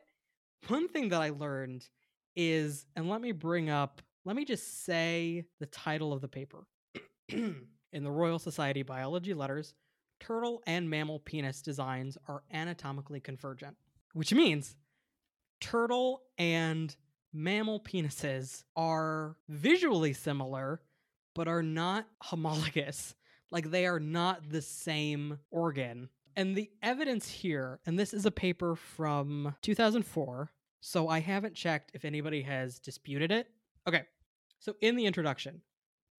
one 0.67 0.87
thing 0.87 1.09
that 1.09 1.21
I 1.21 1.29
learned 1.29 1.87
is, 2.35 2.85
and 2.95 3.09
let 3.09 3.21
me 3.21 3.31
bring 3.31 3.69
up, 3.69 4.01
let 4.25 4.35
me 4.35 4.45
just 4.45 4.85
say 4.85 5.45
the 5.59 5.65
title 5.67 6.13
of 6.13 6.21
the 6.21 6.27
paper. 6.27 6.65
In 7.29 8.03
the 8.03 8.11
Royal 8.11 8.39
Society 8.39 8.83
Biology 8.83 9.33
letters, 9.33 9.73
turtle 10.19 10.61
and 10.67 10.89
mammal 10.89 11.19
penis 11.19 11.61
designs 11.61 12.17
are 12.27 12.43
anatomically 12.51 13.19
convergent, 13.19 13.75
which 14.13 14.33
means 14.33 14.75
turtle 15.61 16.23
and 16.37 16.95
mammal 17.33 17.79
penises 17.79 18.63
are 18.75 19.37
visually 19.47 20.13
similar, 20.13 20.81
but 21.33 21.47
are 21.47 21.63
not 21.63 22.07
homologous. 22.21 23.15
Like 23.51 23.71
they 23.71 23.85
are 23.85 23.99
not 23.99 24.49
the 24.49 24.61
same 24.61 25.39
organ. 25.51 26.09
And 26.35 26.55
the 26.55 26.69
evidence 26.83 27.27
here, 27.27 27.79
and 27.85 27.97
this 27.97 28.13
is 28.13 28.25
a 28.25 28.31
paper 28.31 28.75
from 28.75 29.55
2004, 29.61 30.51
so 30.81 31.07
I 31.07 31.19
haven't 31.19 31.55
checked 31.55 31.91
if 31.93 32.05
anybody 32.05 32.41
has 32.43 32.79
disputed 32.79 33.31
it. 33.31 33.47
Okay, 33.87 34.03
so 34.59 34.75
in 34.81 34.95
the 34.95 35.05
introduction, 35.05 35.61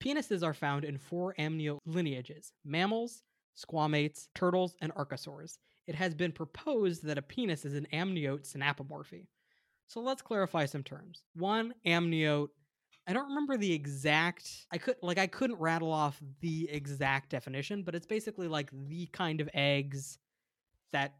penises 0.03 0.43
are 0.43 0.53
found 0.53 0.83
in 0.83 0.97
four 0.97 1.33
amniote 1.39 1.79
lineages 1.85 2.51
mammals, 2.65 3.23
squamates, 3.57 4.27
turtles, 4.35 4.75
and 4.81 4.93
archosaurs. 4.95 5.57
It 5.87 5.95
has 5.95 6.13
been 6.13 6.31
proposed 6.31 7.03
that 7.05 7.17
a 7.17 7.21
penis 7.21 7.65
is 7.65 7.73
an 7.73 7.87
amniote 7.91 8.47
synapomorphy. 8.47 9.27
So 9.87 10.01
let's 10.01 10.21
clarify 10.21 10.65
some 10.65 10.83
terms. 10.83 11.23
One, 11.33 11.73
amniote. 11.85 12.49
I 13.09 13.13
don't 13.13 13.29
remember 13.29 13.57
the 13.57 13.73
exact 13.73 14.67
I 14.71 14.77
could 14.77 14.97
like 15.01 15.17
I 15.17 15.25
couldn't 15.25 15.59
rattle 15.59 15.91
off 15.91 16.21
the 16.41 16.69
exact 16.69 17.31
definition, 17.31 17.81
but 17.81 17.95
it's 17.95 18.05
basically 18.05 18.47
like 18.47 18.69
the 18.87 19.07
kind 19.07 19.41
of 19.41 19.49
eggs 19.55 20.19
that 20.91 21.15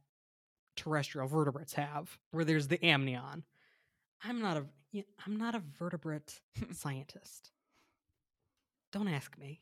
terrestrial 0.76 1.28
vertebrates 1.28 1.74
have, 1.74 2.16
where 2.30 2.46
there's 2.46 2.68
the 2.68 2.84
amnion. 2.86 3.44
I'm 4.24 4.40
not 4.40 4.58
a 4.58 4.66
I'm 5.26 5.38
not 5.38 5.56
a 5.56 5.64
vertebrate 5.80 6.40
scientist. 6.72 7.50
Don't 8.92 9.08
ask 9.08 9.36
me. 9.40 9.62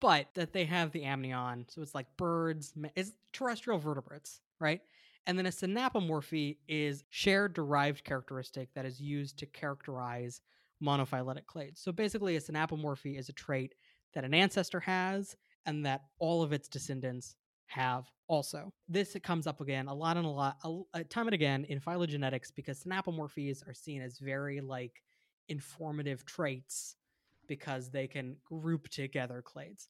But 0.00 0.28
that 0.34 0.52
they 0.52 0.64
have 0.64 0.92
the 0.92 1.02
amnion, 1.02 1.66
so 1.68 1.82
it's 1.82 1.94
like 1.94 2.06
birds, 2.16 2.72
it's 2.96 3.12
terrestrial 3.32 3.78
vertebrates, 3.80 4.40
right? 4.60 4.80
And 5.26 5.38
then 5.38 5.46
a 5.46 5.50
synapomorphy 5.50 6.58
is 6.68 7.04
shared 7.10 7.54
derived 7.54 8.04
characteristic 8.04 8.74
that 8.74 8.84
is 8.84 9.00
used 9.00 9.38
to 9.38 9.46
characterize 9.46 10.40
monophyletic 10.82 11.44
clades. 11.44 11.78
So 11.78 11.92
basically, 11.92 12.36
a 12.36 12.40
synapomorphy 12.40 13.18
is 13.18 13.28
a 13.28 13.32
trait 13.32 13.74
that 14.14 14.24
an 14.24 14.34
ancestor 14.34 14.80
has 14.80 15.36
and 15.66 15.86
that 15.86 16.02
all 16.18 16.42
of 16.42 16.52
its 16.52 16.68
descendants 16.68 17.36
have 17.66 18.10
also. 18.26 18.72
This 18.88 19.16
comes 19.22 19.46
up 19.46 19.60
again 19.60 19.88
a 19.88 19.94
lot 19.94 20.16
and 20.16 20.26
a 20.26 20.28
lot, 20.28 20.58
a, 20.94 21.04
time 21.04 21.26
and 21.26 21.34
again 21.34 21.64
in 21.68 21.80
phylogenetics 21.80 22.52
because 22.54 22.82
synapomorphies 22.82 23.66
are 23.66 23.74
seen 23.74 24.02
as 24.02 24.18
very 24.18 24.60
like 24.60 25.02
informative 25.48 26.24
traits 26.26 26.96
because 27.48 27.90
they 27.90 28.06
can 28.06 28.36
group 28.44 28.88
together 28.88 29.42
clades. 29.42 29.88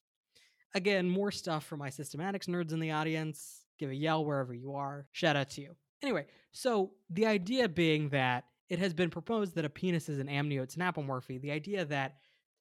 Again, 0.74 1.08
more 1.08 1.30
stuff 1.30 1.64
for 1.64 1.76
my 1.76 1.90
systematics 1.90 2.48
nerds 2.48 2.72
in 2.72 2.80
the 2.80 2.92
audience. 2.92 3.64
Give 3.78 3.90
a 3.90 3.94
yell 3.94 4.24
wherever 4.24 4.54
you 4.54 4.74
are. 4.74 5.06
Shout 5.12 5.36
out 5.36 5.50
to 5.50 5.60
you. 5.60 5.76
Anyway, 6.02 6.26
so 6.52 6.92
the 7.10 7.26
idea 7.26 7.68
being 7.68 8.08
that 8.10 8.44
it 8.72 8.78
has 8.78 8.94
been 8.94 9.10
proposed 9.10 9.54
that 9.54 9.66
a 9.66 9.68
penis 9.68 10.08
is 10.08 10.18
an 10.18 10.28
amniote 10.28 10.74
synapomorphy. 10.74 11.38
The 11.38 11.50
idea 11.50 11.84
that 11.84 12.14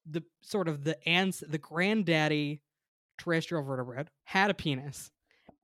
the 0.04 0.22
sort 0.42 0.68
of 0.68 0.84
the 0.84 1.02
ans 1.08 1.42
the 1.48 1.56
granddaddy 1.56 2.60
terrestrial 3.16 3.64
vertebrate 3.64 4.08
had 4.24 4.50
a 4.50 4.54
penis, 4.54 5.10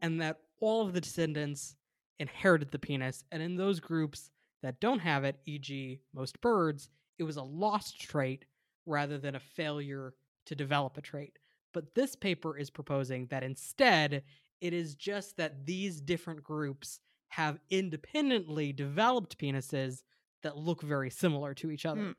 and 0.01 0.23
that 0.23 0.39
all 0.59 0.87
of 0.87 0.95
the 0.95 1.03
descendants 1.03 1.77
inherited 2.19 2.71
the 2.71 2.79
penis, 2.79 3.25
and 3.31 3.43
in 3.43 3.57
those 3.57 3.79
groups 3.79 4.31
that 4.63 4.81
don't 4.81 5.01
have 5.01 5.23
it, 5.23 5.39
e.g., 5.45 6.01
most 6.15 6.41
birds, 6.41 6.89
it 7.19 7.25
was 7.25 7.37
a 7.37 7.43
lost 7.43 8.01
trait 8.01 8.47
rather 8.87 9.19
than 9.19 9.35
a 9.35 9.41
failure 9.41 10.15
to 10.47 10.55
develop 10.55 10.97
a 10.97 11.03
trait. 11.03 11.39
But 11.75 11.95
this 11.95 12.17
paper 12.17 12.57
is 12.57 12.71
proposing 12.71 13.27
that 13.27 13.45
instead, 13.45 14.23
it 14.63 14.73
is 14.73 14.95
just 14.95 15.37
that 15.37 15.67
these 15.67 16.01
different 16.01 16.43
groups 16.43 17.01
have 17.29 17.61
independently 17.69 18.73
developed 18.73 19.39
penises 19.39 20.05
that 20.43 20.57
look 20.57 20.83
very 20.83 21.11
similar 21.11 21.55
to 21.55 21.71
each 21.71 21.87
other. 21.87 22.01
Mm. 22.01 22.15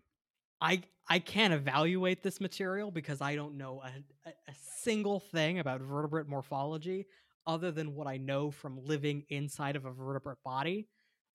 I 0.61 0.83
I 1.07 1.19
can't 1.19 1.53
evaluate 1.53 2.21
this 2.21 2.39
material 2.39 2.91
because 2.91 3.21
I 3.21 3.35
don't 3.35 3.57
know 3.57 3.81
a, 3.83 4.29
a, 4.29 4.33
a, 4.47 4.53
single 4.81 5.19
thing 5.19 5.59
about 5.59 5.81
vertebrate 5.81 6.27
morphology 6.27 7.07
other 7.47 7.71
than 7.71 7.95
what 7.95 8.07
I 8.07 8.17
know 8.17 8.51
from 8.51 8.79
living 8.85 9.23
inside 9.29 9.75
of 9.75 9.85
a 9.85 9.91
vertebrate 9.91 10.37
body 10.45 10.87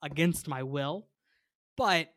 against 0.03 0.47
my 0.47 0.63
will. 0.63 1.09
But 1.77 2.13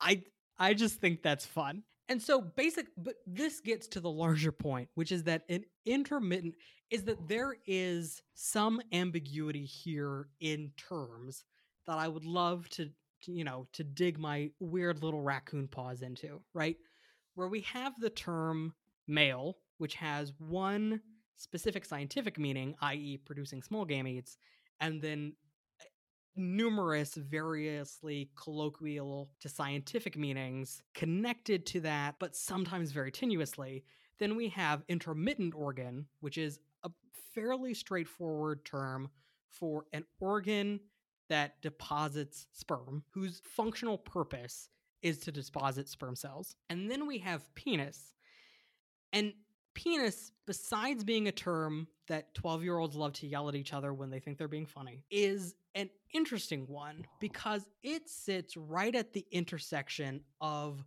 I 0.00 0.22
I 0.58 0.74
just 0.74 1.00
think 1.00 1.22
that's 1.22 1.46
fun. 1.46 1.82
And 2.08 2.20
so 2.20 2.40
basic 2.40 2.86
but 2.96 3.16
this 3.26 3.60
gets 3.60 3.88
to 3.88 4.00
the 4.00 4.10
larger 4.10 4.52
point, 4.52 4.88
which 4.94 5.12
is 5.12 5.24
that 5.24 5.42
an 5.48 5.64
intromittent 5.84 6.54
is 6.90 7.04
that 7.04 7.28
there 7.28 7.56
is 7.66 8.22
some 8.34 8.80
ambiguity 8.92 9.64
here 9.64 10.28
in 10.40 10.72
terms 10.76 11.44
that 11.86 11.98
I 11.98 12.08
would 12.08 12.24
love 12.24 12.68
to 12.70 12.90
you 13.26 13.44
know, 13.44 13.66
to 13.72 13.84
dig 13.84 14.18
my 14.18 14.50
weird 14.60 15.02
little 15.02 15.22
raccoon 15.22 15.68
paws 15.68 16.02
into, 16.02 16.40
right? 16.54 16.76
Where 17.34 17.48
we 17.48 17.60
have 17.62 17.98
the 17.98 18.10
term 18.10 18.74
male, 19.06 19.58
which 19.78 19.94
has 19.96 20.32
one 20.38 21.00
specific 21.36 21.84
scientific 21.84 22.38
meaning, 22.38 22.74
i.e., 22.82 23.18
producing 23.24 23.62
small 23.62 23.86
gametes, 23.86 24.36
and 24.80 25.00
then 25.00 25.34
eh, 25.80 25.84
numerous, 26.36 27.14
variously 27.14 28.30
colloquial 28.36 29.30
to 29.40 29.48
scientific 29.48 30.16
meanings 30.16 30.82
connected 30.94 31.66
to 31.66 31.80
that, 31.80 32.16
but 32.18 32.36
sometimes 32.36 32.92
very 32.92 33.10
tenuously. 33.10 33.82
Then 34.18 34.36
we 34.36 34.48
have 34.50 34.84
intromittent 34.88 35.54
organ, 35.54 36.06
which 36.20 36.36
is 36.36 36.58
a 36.84 36.90
fairly 37.34 37.72
straightforward 37.72 38.64
term 38.64 39.08
for 39.48 39.86
an 39.92 40.04
organ 40.20 40.80
that 41.30 41.62
deposits 41.62 42.46
sperm, 42.52 43.02
whose 43.10 43.40
functional 43.44 43.96
purpose 43.96 44.68
is 45.00 45.18
to 45.20 45.32
deposit 45.32 45.88
sperm 45.88 46.14
cells. 46.14 46.56
And 46.68 46.90
then 46.90 47.06
we 47.06 47.18
have 47.18 47.54
penis. 47.54 48.14
And 49.12 49.32
penis, 49.74 50.32
besides 50.46 51.04
being 51.04 51.28
a 51.28 51.32
term 51.32 51.86
that 52.08 52.34
12 52.34 52.64
year 52.64 52.78
olds 52.78 52.96
love 52.96 53.14
to 53.14 53.26
yell 53.26 53.48
at 53.48 53.54
each 53.54 53.72
other 53.72 53.94
when 53.94 54.10
they 54.10 54.18
think 54.18 54.36
they're 54.36 54.48
being 54.48 54.66
funny, 54.66 55.04
is 55.10 55.54
an 55.74 55.88
interesting 56.12 56.66
one 56.66 57.06
because 57.20 57.66
it 57.82 58.08
sits 58.08 58.56
right 58.56 58.94
at 58.94 59.12
the 59.12 59.24
intersection 59.30 60.20
of 60.40 60.84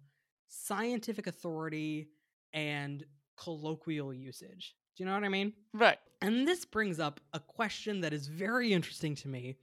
scientific 0.49 1.25
authority 1.25 2.09
and 2.51 3.05
colloquial 3.37 4.13
usage. 4.13 4.75
Do 4.95 5.03
you 5.03 5.09
know 5.09 5.15
what 5.15 5.23
I 5.23 5.29
mean? 5.29 5.53
Right. 5.73 5.97
And 6.21 6.47
this 6.47 6.65
brings 6.65 6.99
up 6.99 7.19
a 7.33 7.39
question 7.39 8.01
that 8.01 8.13
is 8.13 8.27
very 8.27 8.73
interesting 8.73 9.15
to 9.15 9.27
me 9.27 9.57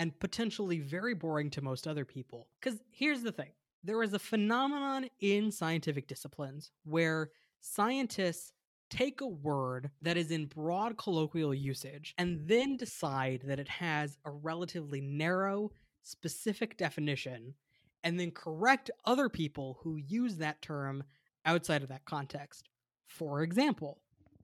and 0.00 0.18
potentially 0.18 0.78
very 0.78 1.12
boring 1.12 1.50
to 1.50 1.60
most 1.60 1.86
other 1.86 2.06
people. 2.06 2.48
Because 2.58 2.80
here's 2.90 3.22
the 3.22 3.30
thing 3.30 3.50
there 3.84 4.02
is 4.02 4.14
a 4.14 4.18
phenomenon 4.18 5.10
in 5.20 5.52
scientific 5.52 6.08
disciplines 6.08 6.70
where 6.84 7.30
scientists 7.60 8.52
take 8.88 9.20
a 9.20 9.26
word 9.26 9.90
that 10.00 10.16
is 10.16 10.30
in 10.30 10.46
broad 10.46 10.96
colloquial 10.96 11.54
usage 11.54 12.14
and 12.16 12.48
then 12.48 12.78
decide 12.78 13.42
that 13.44 13.60
it 13.60 13.68
has 13.68 14.16
a 14.24 14.30
relatively 14.30 15.02
narrow, 15.02 15.70
specific 16.02 16.78
definition, 16.78 17.54
and 18.02 18.18
then 18.18 18.30
correct 18.30 18.90
other 19.04 19.28
people 19.28 19.80
who 19.82 19.96
use 19.96 20.36
that 20.36 20.62
term 20.62 21.04
outside 21.44 21.82
of 21.82 21.90
that 21.90 22.06
context. 22.06 22.70
For 23.06 23.42
example, 23.42 24.00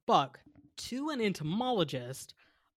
bug. 0.06 0.38
To 0.90 1.08
an 1.08 1.22
entomologist, 1.22 2.34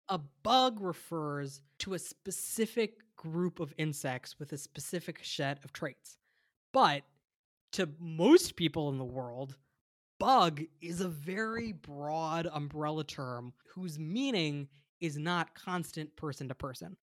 a 0.09 0.19
bug 0.43 0.81
refers 0.81 1.61
to 1.79 1.93
a 1.93 1.99
specific 1.99 2.97
group 3.15 3.59
of 3.59 3.73
insects 3.77 4.39
with 4.39 4.51
a 4.51 4.57
specific 4.57 5.19
set 5.23 5.63
of 5.63 5.71
traits. 5.71 6.17
But 6.73 7.03
to 7.73 7.89
most 7.99 8.55
people 8.55 8.89
in 8.89 8.97
the 8.97 9.05
world, 9.05 9.55
bug 10.19 10.61
is 10.81 11.01
a 11.01 11.07
very 11.07 11.71
broad 11.71 12.47
umbrella 12.51 13.03
term 13.03 13.53
whose 13.73 13.99
meaning 13.99 14.67
is 14.99 15.17
not 15.17 15.53
constant 15.53 16.15
person 16.15 16.47
to 16.47 16.55
person. 16.55 16.97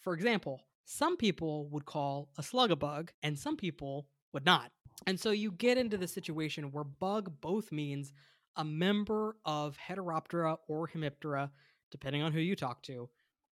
For 0.00 0.14
example, 0.14 0.62
some 0.84 1.16
people 1.16 1.68
would 1.70 1.86
call 1.86 2.28
a 2.38 2.42
slug 2.42 2.70
a 2.70 2.76
bug, 2.76 3.10
and 3.22 3.38
some 3.38 3.56
people 3.56 4.06
would 4.32 4.44
not. 4.44 4.70
And 5.06 5.18
so 5.18 5.30
you 5.30 5.50
get 5.50 5.78
into 5.78 5.96
the 5.96 6.06
situation 6.06 6.70
where 6.70 6.84
bug 6.84 7.32
both 7.40 7.72
means 7.72 8.12
a 8.56 8.64
member 8.64 9.36
of 9.44 9.76
Heteroptera 9.76 10.58
or 10.68 10.88
Hemiptera, 10.88 11.50
depending 11.94 12.22
on 12.22 12.32
who 12.32 12.40
you 12.40 12.56
talk 12.56 12.82
to, 12.82 13.08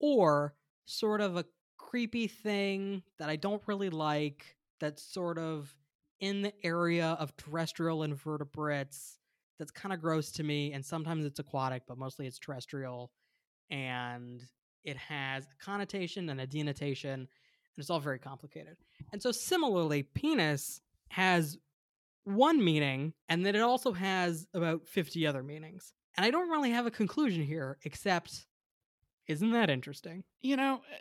or 0.00 0.56
sort 0.86 1.20
of 1.20 1.36
a 1.36 1.44
creepy 1.78 2.26
thing 2.26 3.04
that 3.20 3.28
I 3.28 3.36
don't 3.36 3.62
really 3.66 3.90
like 3.90 4.56
that's 4.80 5.00
sort 5.00 5.38
of 5.38 5.72
in 6.18 6.42
the 6.42 6.52
area 6.64 7.16
of 7.20 7.36
terrestrial 7.36 8.02
invertebrates 8.02 9.20
that's 9.60 9.70
kind 9.70 9.92
of 9.92 10.00
gross 10.00 10.32
to 10.32 10.42
me 10.42 10.72
and 10.72 10.84
sometimes 10.84 11.24
it's 11.24 11.38
aquatic 11.38 11.84
but 11.86 11.96
mostly 11.96 12.26
it's 12.26 12.40
terrestrial 12.40 13.12
and 13.70 14.42
it 14.82 14.96
has 14.96 15.44
a 15.44 15.64
connotation 15.64 16.28
and 16.28 16.40
a 16.40 16.46
denotation 16.48 17.12
and 17.12 17.28
it's 17.78 17.90
all 17.90 18.00
very 18.00 18.18
complicated. 18.18 18.76
And 19.12 19.22
so 19.22 19.30
similarly 19.30 20.02
penis 20.02 20.80
has 21.10 21.56
one 22.24 22.64
meaning 22.64 23.12
and 23.28 23.46
then 23.46 23.54
it 23.54 23.60
also 23.60 23.92
has 23.92 24.48
about 24.52 24.88
50 24.88 25.24
other 25.28 25.44
meanings 25.44 25.92
and 26.16 26.24
i 26.24 26.30
don't 26.30 26.50
really 26.50 26.70
have 26.70 26.86
a 26.86 26.90
conclusion 26.90 27.42
here 27.42 27.78
except 27.84 28.46
isn't 29.26 29.52
that 29.52 29.70
interesting? 29.70 30.24
You 30.42 30.56
know, 30.56 30.74
uh, 30.74 30.96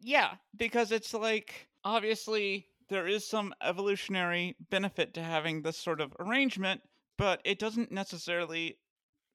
yeah, 0.00 0.32
because 0.56 0.92
it's 0.92 1.14
like 1.14 1.68
obviously 1.84 2.66
there 2.88 3.06
is 3.06 3.26
some 3.26 3.54
evolutionary 3.62 4.56
benefit 4.70 5.14
to 5.14 5.22
having 5.22 5.62
this 5.62 5.78
sort 5.78 6.00
of 6.00 6.12
arrangement, 6.18 6.82
but 7.16 7.40
it 7.44 7.58
doesn't 7.58 7.92
necessarily 7.92 8.78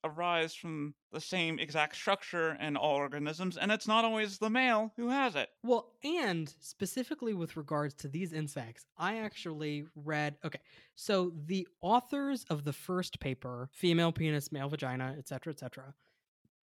arise 0.03 0.53
from 0.53 0.93
the 1.11 1.21
same 1.21 1.59
exact 1.59 1.95
structure 1.95 2.57
in 2.59 2.77
all 2.77 2.95
organisms, 2.95 3.57
and 3.57 3.71
it's 3.71 3.87
not 3.87 4.05
always 4.05 4.37
the 4.37 4.49
male 4.49 4.93
who 4.95 5.09
has 5.09 5.35
it. 5.35 5.49
Well, 5.63 5.91
and 6.03 6.53
specifically 6.59 7.33
with 7.33 7.57
regards 7.57 7.93
to 7.95 8.07
these 8.07 8.33
insects, 8.33 8.85
I 8.97 9.19
actually 9.19 9.85
read 9.95 10.37
okay. 10.45 10.59
So 10.95 11.33
the 11.45 11.67
authors 11.81 12.45
of 12.49 12.63
the 12.63 12.73
first 12.73 13.19
paper, 13.19 13.69
female 13.71 14.11
penis, 14.11 14.51
male 14.51 14.69
vagina, 14.69 15.15
etc., 15.17 15.53
etc., 15.53 15.93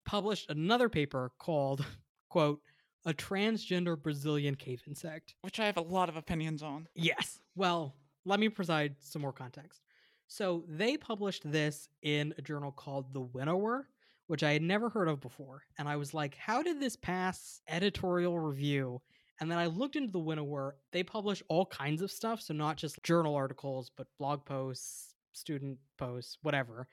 published 0.04 0.50
another 0.50 0.88
paper 0.88 1.32
called 1.38 1.84
quote 2.30 2.60
a 3.04 3.14
transgender 3.14 4.00
Brazilian 4.00 4.56
cave 4.56 4.82
insect. 4.86 5.34
Which 5.42 5.60
I 5.60 5.66
have 5.66 5.76
a 5.76 5.82
lot 5.82 6.08
of 6.08 6.16
opinions 6.16 6.62
on. 6.62 6.88
Yes. 6.94 7.38
Well, 7.54 7.94
let 8.24 8.40
me 8.40 8.48
provide 8.48 8.96
some 8.98 9.22
more 9.22 9.32
context. 9.32 9.80
So 10.28 10.64
they 10.68 10.96
published 10.96 11.50
this 11.50 11.88
in 12.02 12.34
a 12.38 12.42
journal 12.42 12.72
called 12.72 13.12
The 13.12 13.20
Winnower, 13.20 13.88
which 14.26 14.42
I 14.42 14.52
had 14.52 14.62
never 14.62 14.88
heard 14.88 15.08
of 15.08 15.20
before. 15.20 15.62
And 15.78 15.88
I 15.88 15.96
was 15.96 16.12
like, 16.12 16.34
how 16.34 16.62
did 16.62 16.80
this 16.80 16.96
pass 16.96 17.60
editorial 17.68 18.38
review? 18.38 19.00
And 19.40 19.50
then 19.50 19.58
I 19.58 19.66
looked 19.66 19.96
into 19.96 20.12
The 20.12 20.18
Winnower. 20.18 20.76
They 20.92 21.02
publish 21.02 21.42
all 21.48 21.66
kinds 21.66 22.02
of 22.02 22.10
stuff. 22.10 22.40
So 22.40 22.54
not 22.54 22.76
just 22.76 23.02
journal 23.02 23.34
articles, 23.34 23.90
but 23.96 24.08
blog 24.18 24.44
posts, 24.44 25.14
student 25.32 25.78
posts, 25.98 26.38
whatever. 26.42 26.88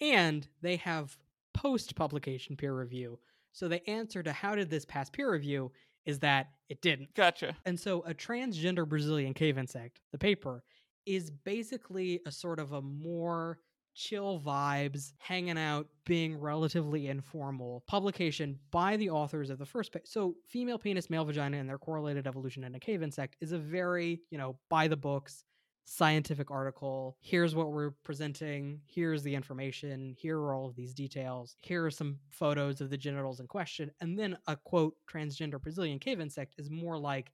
And 0.00 0.46
they 0.62 0.76
have 0.76 1.16
post 1.52 1.94
publication 1.96 2.56
peer 2.56 2.74
review. 2.74 3.18
So 3.52 3.68
the 3.68 3.88
answer 3.90 4.22
to 4.22 4.32
how 4.32 4.54
did 4.54 4.70
this 4.70 4.84
pass 4.84 5.10
peer 5.10 5.32
review 5.32 5.72
is 6.06 6.20
that 6.20 6.48
it 6.68 6.80
didn't. 6.80 7.14
Gotcha. 7.14 7.56
And 7.66 7.78
so 7.78 8.00
a 8.06 8.14
transgender 8.14 8.88
Brazilian 8.88 9.34
cave 9.34 9.58
insect, 9.58 10.00
the 10.12 10.18
paper, 10.18 10.62
is 11.08 11.30
basically 11.30 12.20
a 12.26 12.30
sort 12.30 12.60
of 12.60 12.72
a 12.72 12.82
more 12.82 13.58
chill 13.94 14.40
vibes, 14.40 15.12
hanging 15.18 15.58
out, 15.58 15.88
being 16.04 16.38
relatively 16.38 17.08
informal 17.08 17.82
publication 17.88 18.56
by 18.70 18.96
the 18.96 19.10
authors 19.10 19.50
of 19.50 19.58
the 19.58 19.66
first 19.66 19.96
so 20.04 20.36
female 20.46 20.78
penis, 20.78 21.10
male 21.10 21.24
vagina, 21.24 21.56
and 21.56 21.68
their 21.68 21.78
correlated 21.78 22.26
evolution 22.26 22.62
in 22.62 22.74
a 22.76 22.80
cave 22.80 23.02
insect 23.02 23.36
is 23.40 23.50
a 23.50 23.58
very, 23.58 24.20
you 24.30 24.38
know, 24.38 24.56
by 24.68 24.86
the 24.86 24.96
books 24.96 25.44
scientific 25.84 26.50
article. 26.50 27.16
Here's 27.18 27.54
what 27.54 27.72
we're 27.72 27.92
presenting. 28.04 28.80
Here's 28.86 29.22
the 29.22 29.34
information. 29.34 30.14
Here 30.18 30.38
are 30.38 30.54
all 30.54 30.68
of 30.68 30.76
these 30.76 30.92
details. 30.92 31.56
Here 31.62 31.84
are 31.84 31.90
some 31.90 32.18
photos 32.28 32.82
of 32.82 32.90
the 32.90 32.98
genitals 32.98 33.40
in 33.40 33.46
question. 33.46 33.90
And 34.00 34.18
then 34.18 34.36
a 34.46 34.56
quote 34.56 34.94
transgender 35.10 35.60
Brazilian 35.60 35.98
cave 35.98 36.20
insect 36.20 36.56
is 36.58 36.70
more 36.70 36.98
like, 36.98 37.32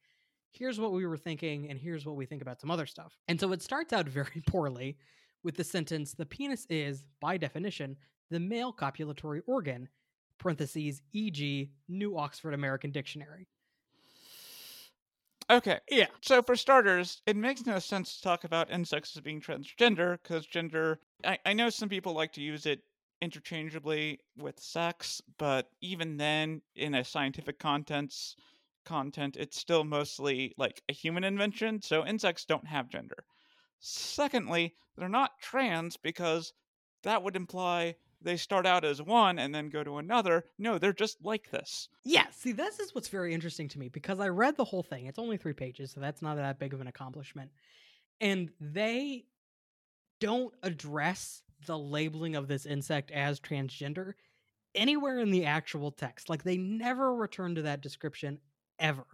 here's 0.54 0.78
what 0.78 0.92
we 0.92 1.06
were 1.06 1.16
thinking, 1.16 1.68
and 1.68 1.78
here's 1.78 2.06
what 2.06 2.16
we 2.16 2.26
think 2.26 2.42
about 2.42 2.60
some 2.60 2.70
other 2.70 2.86
stuff. 2.86 3.18
And 3.28 3.38
so 3.38 3.52
it 3.52 3.62
starts 3.62 3.92
out 3.92 4.08
very 4.20 4.42
poorly 4.46 4.96
with 5.42 5.56
the 5.56 5.64
sentence 5.64 6.14
the 6.14 6.26
penis 6.26 6.66
is, 6.70 7.04
by 7.20 7.36
definition, 7.36 7.96
the 8.30 8.40
male 8.40 8.72
copulatory 8.72 9.42
organ, 9.46 9.88
parentheses, 10.38 11.02
e.g., 11.12 11.70
New 11.88 12.18
Oxford 12.18 12.54
American 12.54 12.90
Dictionary. 12.90 13.48
Okay. 15.50 15.78
Yeah. 15.90 16.06
So 16.22 16.42
for 16.42 16.56
starters, 16.56 17.20
it 17.26 17.36
makes 17.36 17.66
no 17.66 17.78
sense 17.78 18.16
to 18.16 18.22
talk 18.22 18.44
about 18.44 18.70
insects 18.70 19.14
as 19.14 19.22
being 19.22 19.42
transgender 19.42 20.18
because 20.22 20.46
gender. 20.46 21.00
I, 21.24 21.38
I 21.44 21.52
know 21.52 21.68
some 21.68 21.90
people 21.90 22.14
like 22.14 22.32
to 22.32 22.40
use 22.40 22.64
it 22.64 22.80
interchangeably 23.20 24.20
with 24.38 24.58
sex, 24.58 25.20
but 25.38 25.68
even 25.82 26.16
then, 26.16 26.62
in 26.76 26.94
a 26.94 27.04
scientific 27.04 27.58
contents 27.58 28.36
content, 28.84 29.36
it's 29.36 29.58
still 29.58 29.84
mostly 29.84 30.54
like 30.56 30.82
a 30.88 30.92
human 30.92 31.24
invention. 31.24 31.82
So 31.82 32.06
insects 32.06 32.44
don't 32.44 32.66
have 32.66 32.88
gender. 32.88 33.24
Secondly, 33.80 34.74
they're 34.96 35.08
not 35.08 35.38
trans 35.40 35.96
because 35.96 36.52
that 37.02 37.22
would 37.22 37.36
imply 37.36 37.96
they 38.24 38.36
start 38.36 38.66
out 38.66 38.84
as 38.84 39.02
one 39.02 39.38
and 39.38 39.54
then 39.54 39.68
go 39.68 39.84
to 39.84 39.98
another. 39.98 40.44
No, 40.58 40.78
they're 40.78 40.92
just 40.92 41.18
like 41.22 41.50
this. 41.50 41.88
Yeah, 42.04 42.26
see, 42.30 42.52
this 42.52 42.80
is 42.80 42.94
what's 42.94 43.08
very 43.08 43.34
interesting 43.34 43.68
to 43.68 43.78
me 43.78 43.88
because 43.88 44.18
I 44.18 44.28
read 44.28 44.56
the 44.56 44.64
whole 44.64 44.82
thing. 44.82 45.06
It's 45.06 45.18
only 45.18 45.36
three 45.36 45.52
pages, 45.52 45.92
so 45.92 46.00
that's 46.00 46.22
not 46.22 46.36
that 46.36 46.58
big 46.58 46.72
of 46.72 46.80
an 46.80 46.86
accomplishment. 46.86 47.50
And 48.20 48.50
they 48.60 49.26
don't 50.20 50.54
address 50.62 51.42
the 51.66 51.78
labeling 51.78 52.34
of 52.34 52.48
this 52.48 52.66
insect 52.66 53.10
as 53.10 53.40
transgender 53.40 54.14
anywhere 54.74 55.18
in 55.18 55.30
the 55.30 55.44
actual 55.44 55.90
text. 55.90 56.28
Like, 56.28 56.42
they 56.42 56.56
never 56.56 57.14
return 57.14 57.54
to 57.56 57.62
that 57.62 57.82
description 57.82 58.38
ever. 58.84 59.06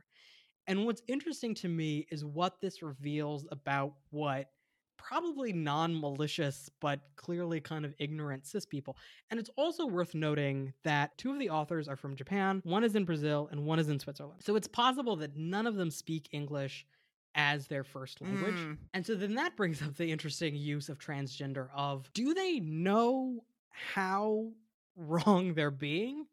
And 0.66 0.84
what's 0.84 1.02
interesting 1.08 1.54
to 1.56 1.68
me 1.68 2.06
is 2.10 2.24
what 2.24 2.60
this 2.60 2.82
reveals 2.82 3.46
about 3.50 3.94
what 4.10 4.50
probably 4.98 5.52
non 5.52 5.98
malicious, 5.98 6.68
but 6.80 7.00
clearly 7.16 7.60
kind 7.60 7.86
of 7.86 7.94
ignorant 7.98 8.46
cis 8.46 8.66
people. 8.66 8.96
And 9.30 9.40
it's 9.40 9.48
also 9.56 9.86
worth 9.86 10.14
noting 10.14 10.74
that 10.84 11.16
two 11.16 11.32
of 11.32 11.38
the 11.38 11.48
authors 11.48 11.88
are 11.88 11.96
from 11.96 12.16
Japan, 12.16 12.60
one 12.64 12.84
is 12.84 12.94
in 12.94 13.04
Brazil, 13.04 13.48
and 13.50 13.64
one 13.64 13.78
is 13.78 13.88
in 13.88 13.98
Switzerland. 13.98 14.42
So 14.44 14.56
it's 14.56 14.68
possible 14.68 15.16
that 15.16 15.36
none 15.36 15.66
of 15.66 15.76
them 15.76 15.90
speak 15.90 16.28
English 16.32 16.86
as 17.34 17.68
their 17.68 17.84
first 17.84 18.20
language. 18.20 18.56
Mm. 18.56 18.76
And 18.92 19.06
so 19.06 19.14
then 19.14 19.36
that 19.36 19.56
brings 19.56 19.80
up 19.82 19.96
the 19.96 20.10
interesting 20.10 20.54
use 20.56 20.88
of 20.88 20.98
transgender 20.98 21.68
of 21.74 22.12
do 22.12 22.34
they 22.34 22.60
know 22.60 23.44
how 23.70 24.50
wrong 24.96 25.54
they're 25.54 25.70
being? 25.70 26.26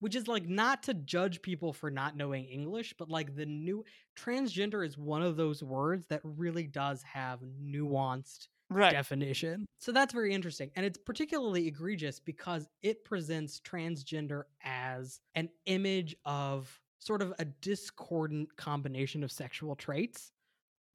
Which 0.00 0.14
is 0.14 0.28
like 0.28 0.46
not 0.48 0.84
to 0.84 0.94
judge 0.94 1.42
people 1.42 1.72
for 1.72 1.90
not 1.90 2.16
knowing 2.16 2.44
English, 2.44 2.94
but 2.98 3.08
like 3.08 3.34
the 3.34 3.46
new 3.46 3.84
transgender 4.16 4.86
is 4.86 4.96
one 4.96 5.22
of 5.22 5.36
those 5.36 5.62
words 5.62 6.06
that 6.06 6.20
really 6.22 6.66
does 6.68 7.02
have 7.02 7.40
nuanced 7.40 8.48
Right. 8.70 8.98
definition. 8.98 9.66
So 9.80 9.92
that's 9.92 10.12
very 10.12 10.32
interesting. 10.34 10.70
And 10.76 10.84
it's 10.86 10.98
particularly 10.98 11.66
egregious 11.68 12.20
because 12.20 12.68
it 12.82 13.04
presents 13.04 13.60
transgender 13.60 14.44
as 14.62 15.20
an 15.34 15.50
image 15.66 16.16
of 16.24 16.80
sort 16.98 17.22
of 17.22 17.32
a 17.38 17.44
discordant 17.44 18.56
combination 18.56 19.22
of 19.24 19.30
sexual 19.32 19.76
traits. 19.76 20.32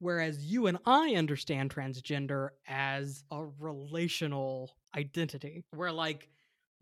Whereas 0.00 0.44
you 0.44 0.66
and 0.66 0.78
I 0.86 1.14
understand 1.14 1.70
transgender 1.70 2.50
as 2.66 3.24
a 3.30 3.44
relational 3.44 4.76
identity, 4.96 5.64
where 5.70 5.92
like 5.92 6.30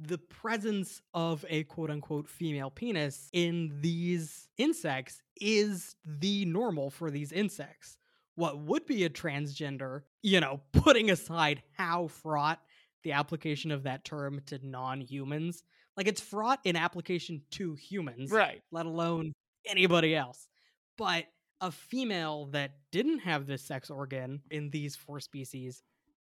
the 0.06 0.18
presence 0.18 1.00
of 1.14 1.44
a 1.48 1.64
quote 1.64 1.90
unquote 1.90 2.28
female 2.28 2.70
penis 2.70 3.28
in 3.32 3.78
these 3.80 4.48
insects 4.58 5.22
is 5.40 5.96
the 6.04 6.44
normal 6.44 6.90
for 6.90 7.10
these 7.10 7.32
insects 7.32 7.96
what 8.34 8.58
would 8.60 8.86
be 8.86 9.04
a 9.04 9.10
transgender, 9.10 10.02
you 10.22 10.40
know, 10.40 10.60
putting 10.72 11.10
aside 11.10 11.62
how 11.76 12.06
fraught 12.06 12.60
the 13.04 13.12
application 13.12 13.70
of 13.70 13.82
that 13.82 14.04
term 14.04 14.40
to 14.46 14.58
non 14.66 15.00
humans, 15.00 15.62
like 15.96 16.06
it's 16.06 16.20
fraught 16.20 16.60
in 16.64 16.76
application 16.76 17.42
to 17.50 17.74
humans, 17.74 18.30
Right. 18.30 18.62
let 18.70 18.86
alone 18.86 19.32
anybody 19.66 20.14
else. 20.14 20.48
But 20.96 21.26
a 21.60 21.70
female 21.70 22.46
that 22.52 22.72
didn't 22.90 23.20
have 23.20 23.46
this 23.46 23.62
sex 23.62 23.90
organ 23.90 24.40
in 24.50 24.70
these 24.70 24.96
four 24.96 25.20
species, 25.20 25.82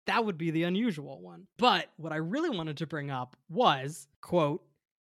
that 0.09 0.25
would 0.25 0.37
be 0.39 0.49
the 0.49 0.63
unusual 0.63 1.21
one. 1.21 1.45
But 1.57 1.91
what 1.97 2.11
I 2.11 2.15
really 2.15 2.49
wanted 2.49 2.77
to 2.77 2.87
bring 2.87 3.11
up 3.11 3.35
was, 3.47 4.07
quote, 4.21 4.63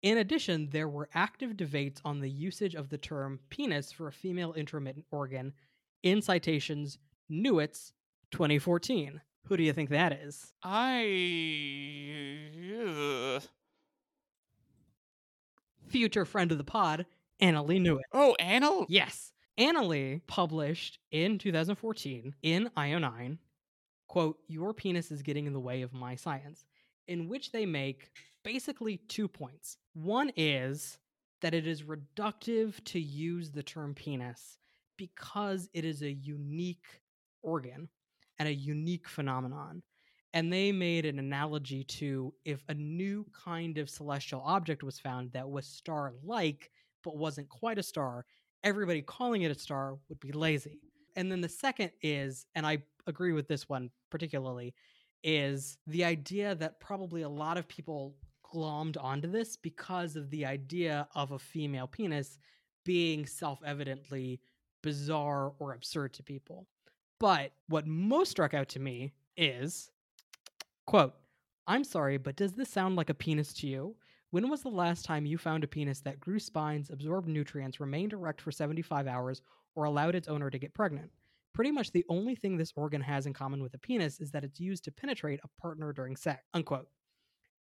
in 0.02 0.16
addition, 0.18 0.70
there 0.70 0.88
were 0.88 1.10
active 1.14 1.56
debates 1.56 2.00
on 2.04 2.20
the 2.20 2.30
usage 2.30 2.74
of 2.74 2.88
the 2.88 2.96
term 2.96 3.40
penis 3.50 3.92
for 3.92 4.08
a 4.08 4.12
female 4.12 4.54
intromittent 4.54 5.04
organ 5.10 5.52
in 6.02 6.22
citations 6.22 6.96
Newitz 7.30 7.92
2014. 8.30 9.20
Who 9.44 9.56
do 9.58 9.62
you 9.62 9.74
think 9.74 9.90
that 9.90 10.12
is? 10.12 10.54
I. 10.62 11.02
Future 15.88 16.24
friend 16.24 16.52
of 16.52 16.58
the 16.58 16.64
pod, 16.64 17.04
Annalee 17.42 17.80
Newitz. 17.80 18.00
Oh, 18.12 18.34
Anna. 18.40 18.86
Yes. 18.88 19.32
Annalie 19.58 20.22
published 20.26 20.98
in 21.10 21.38
2014 21.38 22.34
in 22.42 22.70
IO9, 22.76 23.38
quote, 24.06 24.38
Your 24.48 24.72
penis 24.74 25.10
is 25.10 25.22
getting 25.22 25.46
in 25.46 25.52
the 25.52 25.60
way 25.60 25.82
of 25.82 25.92
my 25.92 26.14
science, 26.14 26.64
in 27.08 27.28
which 27.28 27.52
they 27.52 27.66
make 27.66 28.10
basically 28.44 28.98
two 29.08 29.28
points. 29.28 29.76
One 29.94 30.30
is 30.36 30.98
that 31.42 31.54
it 31.54 31.66
is 31.66 31.82
reductive 31.82 32.82
to 32.84 33.00
use 33.00 33.50
the 33.50 33.62
term 33.62 33.94
penis 33.94 34.58
because 34.96 35.68
it 35.74 35.84
is 35.84 36.02
a 36.02 36.12
unique 36.12 36.86
organ 37.42 37.88
and 38.38 38.48
a 38.48 38.54
unique 38.54 39.08
phenomenon. 39.08 39.82
And 40.32 40.52
they 40.52 40.70
made 40.72 41.06
an 41.06 41.18
analogy 41.18 41.84
to 41.84 42.32
if 42.44 42.62
a 42.68 42.74
new 42.74 43.26
kind 43.32 43.78
of 43.78 43.88
celestial 43.88 44.42
object 44.44 44.82
was 44.82 44.98
found 44.98 45.32
that 45.32 45.48
was 45.48 45.66
star 45.66 46.12
like 46.22 46.70
but 47.02 47.16
wasn't 47.16 47.48
quite 47.48 47.78
a 47.78 47.82
star, 47.82 48.26
everybody 48.64 49.00
calling 49.00 49.42
it 49.42 49.50
a 49.50 49.58
star 49.58 49.96
would 50.08 50.20
be 50.20 50.32
lazy. 50.32 50.80
And 51.14 51.30
then 51.30 51.40
the 51.40 51.48
second 51.48 51.92
is, 52.02 52.46
and 52.54 52.66
I 52.66 52.78
agree 53.06 53.32
with 53.32 53.48
this 53.48 53.68
one 53.68 53.90
particularly, 54.10 54.74
is 55.22 55.78
the 55.86 56.04
idea 56.04 56.54
that 56.54 56.80
probably 56.80 57.22
a 57.22 57.28
lot 57.28 57.58
of 57.58 57.68
people 57.68 58.14
glommed 58.44 58.96
onto 59.02 59.30
this 59.30 59.56
because 59.56 60.16
of 60.16 60.30
the 60.30 60.46
idea 60.46 61.08
of 61.14 61.32
a 61.32 61.38
female 61.38 61.86
penis 61.86 62.38
being 62.84 63.26
self 63.26 63.60
evidently 63.64 64.40
bizarre 64.82 65.52
or 65.58 65.74
absurd 65.74 66.12
to 66.14 66.22
people. 66.22 66.66
But 67.18 67.52
what 67.68 67.86
most 67.86 68.30
struck 68.30 68.54
out 68.54 68.68
to 68.70 68.80
me 68.80 69.12
is 69.36 69.90
quote, 70.86 71.14
I'm 71.66 71.82
sorry, 71.82 72.16
but 72.16 72.36
does 72.36 72.52
this 72.52 72.70
sound 72.70 72.94
like 72.94 73.10
a 73.10 73.14
penis 73.14 73.52
to 73.54 73.66
you? 73.66 73.96
When 74.30 74.48
was 74.48 74.62
the 74.62 74.68
last 74.68 75.04
time 75.04 75.26
you 75.26 75.38
found 75.38 75.64
a 75.64 75.68
penis 75.68 76.00
that 76.00 76.20
grew 76.20 76.38
spines, 76.38 76.90
absorbed 76.90 77.28
nutrients, 77.28 77.80
remained 77.80 78.12
erect 78.12 78.40
for 78.40 78.52
75 78.52 79.06
hours, 79.06 79.42
or 79.74 79.84
allowed 79.84 80.14
its 80.14 80.28
owner 80.28 80.50
to 80.50 80.58
get 80.58 80.74
pregnant? 80.74 81.10
Pretty 81.56 81.70
much 81.70 81.90
the 81.90 82.04
only 82.10 82.34
thing 82.34 82.58
this 82.58 82.70
organ 82.76 83.00
has 83.00 83.24
in 83.24 83.32
common 83.32 83.62
with 83.62 83.72
a 83.72 83.78
penis 83.78 84.20
is 84.20 84.30
that 84.32 84.44
it's 84.44 84.60
used 84.60 84.84
to 84.84 84.92
penetrate 84.92 85.40
a 85.42 85.48
partner 85.62 85.90
during 85.90 86.14
sex. 86.14 86.42
Unquote. 86.52 86.86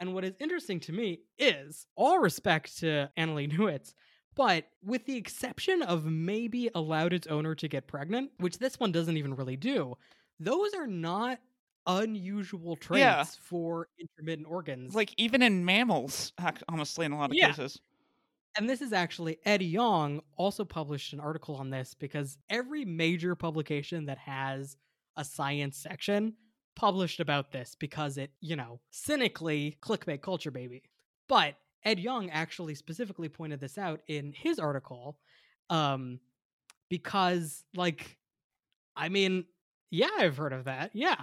And 0.00 0.12
what 0.12 0.24
is 0.24 0.34
interesting 0.40 0.80
to 0.80 0.92
me 0.92 1.20
is 1.38 1.86
all 1.94 2.18
respect 2.18 2.78
to 2.78 3.08
Annalee 3.16 3.48
Newitz, 3.48 3.94
but 4.34 4.64
with 4.82 5.06
the 5.06 5.16
exception 5.16 5.82
of 5.82 6.04
maybe 6.04 6.68
allowed 6.74 7.12
its 7.12 7.28
owner 7.28 7.54
to 7.54 7.68
get 7.68 7.86
pregnant, 7.86 8.32
which 8.38 8.58
this 8.58 8.80
one 8.80 8.90
doesn't 8.90 9.16
even 9.16 9.34
really 9.36 9.56
do, 9.56 9.94
those 10.40 10.74
are 10.74 10.88
not 10.88 11.38
unusual 11.86 12.74
traits 12.74 12.98
Yeah. 13.00 13.22
for 13.40 13.86
intromittent 14.00 14.48
organs. 14.48 14.96
Like 14.96 15.14
even 15.16 15.42
in 15.42 15.64
mammals, 15.64 16.32
honestly, 16.68 17.06
in 17.06 17.12
a 17.12 17.16
lot 17.18 17.30
of 17.30 17.36
Yeah. 17.36 17.50
cases. 17.52 17.80
And 18.56 18.68
this 18.68 18.80
is 18.80 18.92
actually 18.92 19.38
Ed 19.44 19.62
Yong 19.62 20.22
also 20.36 20.64
published 20.64 21.12
an 21.12 21.20
article 21.20 21.56
on 21.56 21.70
this 21.70 21.94
because 21.94 22.38
every 22.48 22.84
major 22.84 23.34
publication 23.34 24.06
that 24.06 24.18
has 24.18 24.76
a 25.16 25.24
science 25.24 25.76
section 25.76 26.34
published 26.74 27.20
about 27.20 27.52
this 27.52 27.74
because 27.78 28.16
it, 28.18 28.30
you 28.40 28.56
know, 28.56 28.80
cynically 28.90 29.76
clickbait 29.82 30.22
culture 30.22 30.50
baby. 30.50 30.82
But 31.28 31.54
Ed 31.84 31.98
Yong 31.98 32.30
actually 32.30 32.74
specifically 32.74 33.28
pointed 33.28 33.60
this 33.60 33.78
out 33.78 34.00
in 34.08 34.32
his 34.32 34.58
article 34.58 35.18
um 35.68 36.20
because 36.88 37.64
like 37.74 38.16
I 38.96 39.08
mean, 39.10 39.44
yeah, 39.90 40.10
I've 40.18 40.36
heard 40.36 40.52
of 40.52 40.64
that. 40.64 40.90
Yeah. 40.94 41.22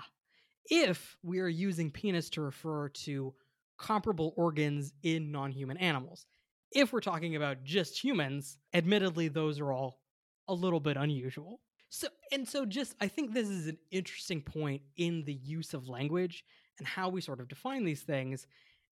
If 0.70 1.18
we 1.24 1.40
are 1.40 1.48
using 1.48 1.92
penis 1.92 2.30
to 2.32 2.42
refer 2.42 2.90
to 2.90 3.34
comparable 3.78 4.34
organs 4.38 4.94
in 5.04 5.32
non-human 5.32 5.78
animals 5.78 6.28
if 6.74 6.92
we're 6.92 7.00
talking 7.00 7.36
about 7.36 7.64
just 7.64 8.04
humans, 8.04 8.58
admittedly, 8.74 9.28
those 9.28 9.60
are 9.60 9.72
all 9.72 10.00
a 10.48 10.54
little 10.54 10.80
bit 10.80 10.98
unusual. 10.98 11.62
So, 11.90 12.08
and 12.32 12.48
so 12.48 12.66
just, 12.66 12.96
I 13.00 13.08
think 13.08 13.34
this 13.34 13.48
is 13.48 13.68
an 13.68 13.78
interesting 13.92 14.42
point 14.42 14.82
in 14.98 15.24
the 15.26 15.34
use 15.34 15.74
of 15.74 15.88
language 15.88 16.44
and 16.80 16.88
how 16.88 17.10
we 17.10 17.22
sort 17.22 17.40
of 17.40 17.48
define 17.48 17.86
these 17.86 18.02
things. 18.02 18.48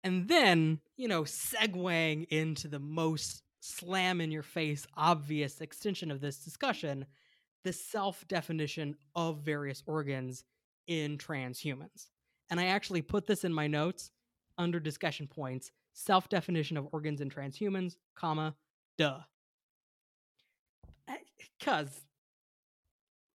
And 0.03 0.27
then, 0.27 0.79
you 0.95 1.07
know, 1.07 1.23
segueing 1.23 2.27
into 2.29 2.67
the 2.67 2.79
most 2.79 3.43
slam 3.59 4.21
in 4.21 4.31
your 4.31 4.43
face, 4.43 4.87
obvious 4.95 5.61
extension 5.61 6.11
of 6.11 6.21
this 6.21 6.37
discussion 6.43 7.05
the 7.63 7.73
self 7.73 8.25
definition 8.29 8.95
of 9.13 9.39
various 9.39 9.83
organs 9.85 10.45
in 10.87 11.17
transhumans. 11.17 12.07
And 12.49 12.61
I 12.61 12.67
actually 12.67 13.01
put 13.01 13.27
this 13.27 13.43
in 13.43 13.53
my 13.53 13.67
notes 13.67 14.11
under 14.57 14.79
discussion 14.79 15.27
points 15.27 15.71
self 15.97 16.29
definition 16.29 16.77
of 16.77 16.87
organs 16.91 17.21
in 17.21 17.29
transhumans, 17.29 17.95
comma, 18.15 18.55
duh. 18.97 19.19
Eh, 21.07 21.15
because 21.59 22.01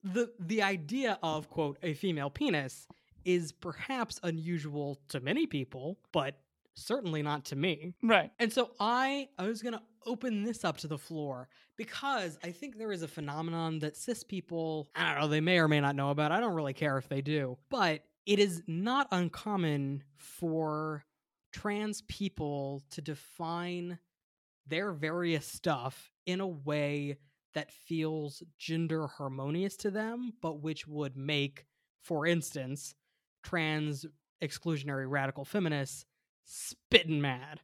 the 0.03 0.31
the 0.39 0.61
idea 0.61 1.17
of 1.23 1.49
quote 1.49 1.77
a 1.83 1.93
female 1.93 2.29
penis 2.29 2.87
is 3.25 3.51
perhaps 3.51 4.19
unusual 4.23 4.99
to 5.09 5.19
many 5.19 5.45
people, 5.47 5.99
but 6.11 6.39
certainly 6.75 7.21
not 7.21 7.45
to 7.45 7.55
me. 7.55 7.93
Right. 8.03 8.31
And 8.39 8.53
so 8.53 8.71
I 8.79 9.29
I 9.37 9.47
was 9.47 9.61
gonna 9.61 9.81
open 10.05 10.43
this 10.43 10.63
up 10.63 10.77
to 10.77 10.87
the 10.87 10.97
floor 10.97 11.49
because 11.77 12.37
I 12.43 12.51
think 12.51 12.77
there 12.77 12.91
is 12.91 13.01
a 13.01 13.07
phenomenon 13.07 13.79
that 13.79 13.97
cis 13.97 14.23
people 14.23 14.89
I 14.95 15.13
don't 15.13 15.21
know 15.21 15.27
they 15.27 15.41
may 15.41 15.57
or 15.57 15.67
may 15.67 15.81
not 15.81 15.95
know 15.95 16.11
about. 16.11 16.31
I 16.31 16.39
don't 16.39 16.53
really 16.53 16.73
care 16.73 16.97
if 16.97 17.09
they 17.09 17.21
do, 17.21 17.57
but 17.69 18.03
it 18.27 18.37
is 18.37 18.61
not 18.67 19.07
uncommon 19.11 20.03
for 20.15 21.03
trans 21.51 22.01
people 22.03 22.83
to 22.91 23.01
define 23.01 23.99
their 24.67 24.91
various 24.93 25.45
stuff 25.45 26.11
in 26.25 26.39
a 26.39 26.47
way 26.47 27.17
that 27.53 27.71
feels 27.71 28.43
gender 28.57 29.07
harmonious 29.07 29.75
to 29.77 29.91
them, 29.91 30.33
but 30.41 30.61
which 30.61 30.87
would 30.87 31.17
make, 31.17 31.65
for 32.03 32.25
instance, 32.25 32.95
trans 33.43 34.05
exclusionary 34.41 35.09
radical 35.09 35.43
feminists 35.45 36.05
spitting 36.45 37.21
mad. 37.21 37.59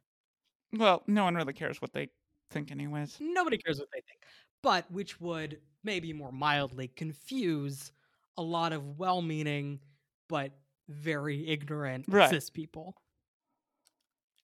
Well, 0.72 1.02
no 1.06 1.24
one 1.24 1.34
really 1.34 1.54
cares 1.54 1.80
what 1.80 1.92
they 1.92 2.10
think, 2.50 2.70
anyways. 2.70 3.20
Nobody 3.20 3.58
cares 3.58 3.78
what 3.78 3.88
they 3.92 4.00
think, 4.00 4.22
but 4.62 4.90
which 4.90 5.20
would 5.20 5.60
maybe 5.82 6.12
more 6.12 6.32
mildly 6.32 6.88
confuse 6.88 7.92
a 8.36 8.42
lot 8.42 8.72
of 8.72 8.98
well 8.98 9.22
meaning, 9.22 9.80
but 10.28 10.52
very 10.88 11.46
ignorant 11.48 12.06
Right. 12.08 12.30
cis 12.30 12.50
people. 12.50 12.94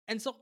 And 0.09 0.21
so 0.21 0.37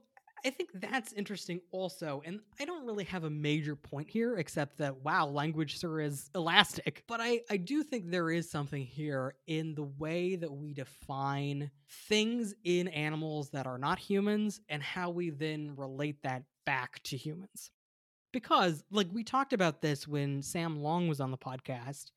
I 0.44 0.50
think 0.50 0.70
that's 0.74 1.12
interesting 1.12 1.60
also. 1.70 2.20
And 2.24 2.40
I 2.60 2.64
don't 2.64 2.84
really 2.84 3.04
have 3.04 3.24
a 3.24 3.30
major 3.30 3.76
point 3.76 4.10
here, 4.10 4.36
except 4.38 4.78
that, 4.78 5.04
wow, 5.04 5.26
language 5.26 5.78
sure 5.78 6.00
is 6.00 6.30
elastic. 6.34 7.04
But 7.06 7.20
I, 7.20 7.42
I 7.48 7.56
do 7.56 7.82
think 7.84 8.10
there 8.10 8.30
is 8.30 8.50
something 8.50 8.84
here 8.84 9.36
in 9.46 9.74
the 9.74 9.84
way 9.84 10.34
that 10.36 10.52
we 10.52 10.74
define 10.74 11.70
things 12.08 12.54
in 12.64 12.88
animals 12.88 13.50
that 13.50 13.66
are 13.66 13.78
not 13.78 13.98
humans 14.00 14.60
and 14.68 14.82
how 14.82 15.10
we 15.10 15.30
then 15.30 15.74
relate 15.76 16.22
that 16.22 16.42
back 16.66 17.00
to 17.04 17.16
humans. 17.16 17.70
Because, 18.32 18.82
like, 18.90 19.08
we 19.12 19.22
talked 19.22 19.52
about 19.52 19.82
this 19.82 20.08
when 20.08 20.42
Sam 20.42 20.82
Long 20.82 21.06
was 21.06 21.20
on 21.20 21.30
the 21.30 21.38
podcast 21.38 22.10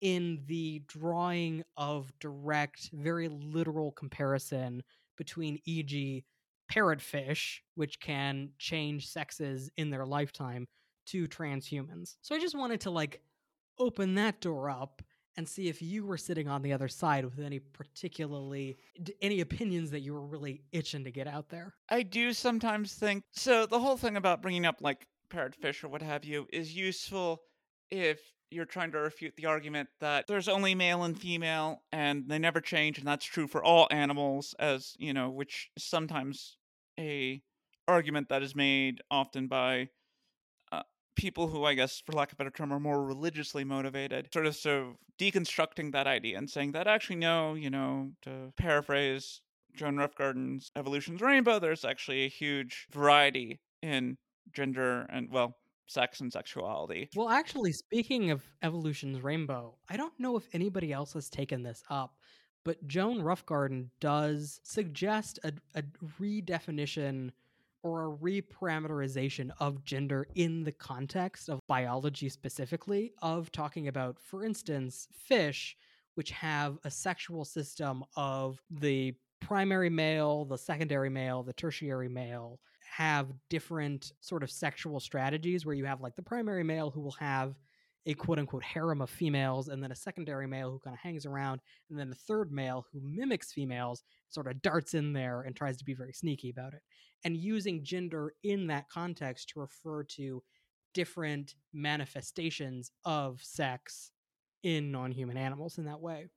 in 0.00 0.40
the 0.46 0.82
drawing 0.86 1.64
of 1.76 2.12
direct, 2.20 2.90
very 2.92 3.28
literal 3.28 3.90
comparison 3.92 4.82
between, 5.16 5.58
e.g., 5.64 6.24
parrotfish, 6.72 7.58
which 7.74 8.00
can 8.00 8.50
change 8.58 9.08
sexes 9.08 9.70
in 9.76 9.90
their 9.90 10.06
lifetime, 10.06 10.66
to 11.06 11.26
transhumans. 11.26 12.16
So 12.20 12.34
I 12.34 12.38
just 12.38 12.56
wanted 12.56 12.80
to 12.82 12.90
like 12.90 13.22
open 13.78 14.14
that 14.16 14.40
door 14.40 14.68
up 14.68 15.02
and 15.36 15.48
see 15.48 15.68
if 15.68 15.80
you 15.80 16.04
were 16.04 16.18
sitting 16.18 16.48
on 16.48 16.62
the 16.62 16.72
other 16.72 16.88
side 16.88 17.24
with 17.24 17.38
any 17.38 17.60
particularly 17.60 18.76
any 19.22 19.40
opinions 19.40 19.90
that 19.92 20.00
you 20.00 20.12
were 20.12 20.26
really 20.26 20.62
itching 20.72 21.04
to 21.04 21.12
get 21.12 21.28
out 21.28 21.48
there. 21.48 21.74
I 21.88 22.02
do 22.02 22.32
sometimes 22.32 22.94
think 22.94 23.22
so. 23.30 23.64
The 23.64 23.78
whole 23.78 23.96
thing 23.96 24.16
about 24.16 24.42
bringing 24.42 24.66
up 24.66 24.80
like 24.80 25.06
parrotfish 25.32 25.84
or 25.84 25.88
what 25.88 26.02
have 26.02 26.24
you 26.24 26.48
is 26.52 26.74
useful 26.74 27.40
if 27.90 28.20
you're 28.50 28.64
trying 28.64 28.92
to 28.92 28.98
refute 28.98 29.34
the 29.36 29.46
argument 29.46 29.88
that 30.00 30.26
there's 30.26 30.48
only 30.48 30.74
male 30.74 31.02
and 31.02 31.18
female 31.18 31.82
and 31.92 32.28
they 32.28 32.38
never 32.38 32.60
change, 32.60 32.98
and 32.98 33.06
that's 33.06 33.24
true 33.24 33.46
for 33.46 33.62
all 33.62 33.88
animals, 33.90 34.54
as 34.58 34.94
you 34.98 35.12
know, 35.12 35.30
which 35.30 35.70
is 35.76 35.84
sometimes 35.84 36.56
a 36.98 37.42
argument 37.86 38.28
that 38.28 38.42
is 38.42 38.54
made 38.54 39.00
often 39.10 39.46
by 39.46 39.88
uh, 40.72 40.82
people 41.16 41.48
who, 41.48 41.64
I 41.64 41.74
guess, 41.74 42.02
for 42.04 42.12
lack 42.12 42.32
of 42.32 42.36
a 42.36 42.36
better 42.36 42.50
term, 42.50 42.72
are 42.72 42.80
more 42.80 43.04
religiously 43.04 43.64
motivated. 43.64 44.28
Sort 44.32 44.46
of 44.46 44.56
so 44.56 44.96
deconstructing 45.18 45.92
that 45.92 46.06
idea 46.06 46.38
and 46.38 46.48
saying 46.48 46.72
that 46.72 46.86
actually 46.86 47.16
no, 47.16 47.54
you 47.54 47.70
know, 47.70 48.12
to 48.22 48.52
paraphrase 48.56 49.40
Joan 49.74 49.96
Roughgarden's 49.96 50.70
Evolution's 50.76 51.20
Rainbow, 51.20 51.58
there's 51.58 51.84
actually 51.84 52.24
a 52.24 52.28
huge 52.28 52.86
variety 52.90 53.60
in 53.82 54.18
gender 54.52 55.06
and 55.08 55.30
well, 55.30 55.56
sex 55.88 56.20
and 56.20 56.32
sexuality. 56.32 57.08
Well, 57.16 57.28
actually, 57.28 57.72
speaking 57.72 58.30
of 58.30 58.42
Evolution's 58.62 59.20
Rainbow, 59.20 59.74
I 59.88 59.96
don't 59.96 60.18
know 60.18 60.36
if 60.36 60.46
anybody 60.52 60.92
else 60.92 61.14
has 61.14 61.28
taken 61.28 61.62
this 61.62 61.82
up, 61.90 62.14
but 62.64 62.86
Joan 62.86 63.22
Roughgarden 63.22 63.88
does 63.98 64.60
suggest 64.62 65.40
a, 65.42 65.52
a 65.74 65.82
redefinition 66.20 67.30
or 67.82 68.04
a 68.04 68.16
reparameterization 68.16 69.50
of 69.60 69.84
gender 69.84 70.26
in 70.34 70.64
the 70.64 70.72
context 70.72 71.48
of 71.48 71.60
biology 71.68 72.28
specifically, 72.28 73.12
of 73.22 73.50
talking 73.50 73.88
about, 73.88 74.18
for 74.20 74.44
instance, 74.44 75.08
fish, 75.12 75.76
which 76.14 76.30
have 76.32 76.78
a 76.84 76.90
sexual 76.90 77.44
system 77.44 78.04
of 78.16 78.60
the 78.68 79.14
primary 79.40 79.88
male, 79.88 80.44
the 80.44 80.58
secondary 80.58 81.08
male, 81.08 81.42
the 81.42 81.52
tertiary 81.52 82.08
male, 82.08 82.58
have 82.96 83.32
different 83.50 84.12
sort 84.20 84.42
of 84.42 84.50
sexual 84.50 85.00
strategies 85.00 85.64
where 85.64 85.74
you 85.74 85.84
have 85.84 86.00
like 86.00 86.16
the 86.16 86.22
primary 86.22 86.64
male 86.64 86.90
who 86.90 87.00
will 87.00 87.16
have 87.18 87.54
a 88.06 88.14
quote 88.14 88.38
unquote 88.38 88.64
harem 88.64 89.02
of 89.02 89.10
females, 89.10 89.68
and 89.68 89.82
then 89.82 89.92
a 89.92 89.96
secondary 89.96 90.46
male 90.46 90.70
who 90.70 90.78
kind 90.78 90.94
of 90.94 91.00
hangs 91.00 91.26
around, 91.26 91.60
and 91.90 91.98
then 91.98 92.10
a 92.10 92.14
third 92.14 92.50
male 92.50 92.86
who 92.90 93.00
mimics 93.02 93.52
females, 93.52 94.02
sort 94.30 94.46
of 94.46 94.62
darts 94.62 94.94
in 94.94 95.12
there 95.12 95.42
and 95.42 95.54
tries 95.54 95.76
to 95.76 95.84
be 95.84 95.94
very 95.94 96.12
sneaky 96.12 96.48
about 96.50 96.72
it. 96.72 96.80
And 97.24 97.36
using 97.36 97.84
gender 97.84 98.32
in 98.42 98.66
that 98.68 98.88
context 98.88 99.50
to 99.50 99.60
refer 99.60 100.04
to 100.04 100.42
different 100.94 101.54
manifestations 101.72 102.90
of 103.04 103.42
sex 103.42 104.10
in 104.62 104.90
non 104.90 105.12
human 105.12 105.36
animals 105.36 105.76
in 105.78 105.84
that 105.84 106.00
way. 106.00 106.28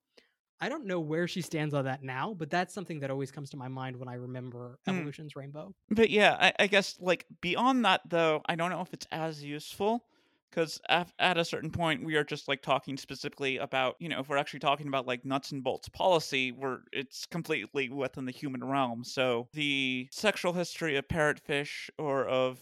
I 0.62 0.70
don't 0.70 0.86
know 0.86 0.99
where 0.99 1.28
she 1.28 1.41
stands 1.41 1.74
on 1.74 1.86
that 1.86 2.03
now, 2.03 2.36
but 2.38 2.49
that's 2.51 2.74
something 2.74 2.99
that 2.99 3.09
always 3.12 3.32
comes 3.32 3.49
to 3.49 3.57
my 3.57 3.68
mind 3.68 3.97
when 3.97 4.07
I 4.07 4.14
remember 4.14 4.78
Hmm. 4.86 4.91
Evolution's 4.91 5.36
Rainbow. 5.36 5.74
But 5.89 6.09
yeah, 6.12 6.38
I, 6.39 6.53
I 6.59 6.68
guess 6.68 6.97
like 6.99 7.26
beyond 7.41 7.84
that 7.86 8.01
though, 8.07 8.41
I 8.45 8.55
don't 8.55 8.70
know 8.70 8.82
if 8.82 8.93
it's 8.93 9.07
as 9.12 9.43
useful 9.43 10.05
because 10.49 10.80
at, 10.89 11.12
at 11.18 11.38
a 11.38 11.45
certain 11.45 11.72
point 11.72 12.03
we 12.03 12.16
are 12.16 12.24
just 12.24 12.47
like 12.47 12.62
talking 12.62 12.97
specifically 12.97 13.57
about 13.57 13.95
you 13.99 14.09
know 14.09 14.20
if 14.20 14.28
we're 14.30 14.38
actually 14.38 14.59
talking 14.59 14.88
about 14.88 15.07
like 15.07 15.26
nuts 15.26 15.51
and 15.51 15.64
bolts 15.64 15.89
policy, 15.89 16.51
where 16.51 16.82
it's 16.91 17.26
completely 17.26 17.89
within 17.89 18.26
the 18.26 18.32
human 18.32 18.64
realm. 18.64 19.03
So 19.03 19.47
the 19.53 20.07
sexual 20.12 20.53
history 20.53 20.95
of 20.97 21.07
parrotfish 21.07 21.89
or 21.97 22.26
of 22.26 22.59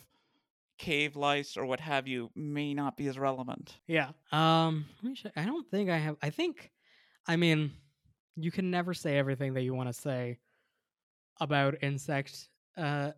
cave 0.78 1.18
lice 1.18 1.58
or 1.58 1.66
what 1.66 1.82
have 1.82 2.08
you 2.08 2.30
may 2.36 2.74
not 2.74 2.96
be 2.96 3.08
as 3.08 3.20
relevant. 3.20 3.78
Yeah. 3.88 4.12
Um, 4.32 4.86
let 5.04 5.10
me 5.10 5.16
check. 5.16 5.34
I 5.36 5.44
don't 5.46 5.70
think 5.70 5.90
I 5.90 5.98
have. 5.98 6.16
I 6.22 6.30
think, 6.30 6.72
I 7.28 7.36
mean, 7.36 7.72
you 8.44 8.52
can 8.52 8.72
never 8.72 8.94
say 8.94 9.18
everything 9.18 9.54
that 9.54 9.62
you 9.62 9.74
want 9.74 9.90
to 9.90 9.94
say 9.94 10.38
about 11.40 11.76
insect 11.82 12.50
uh, 12.78 13.12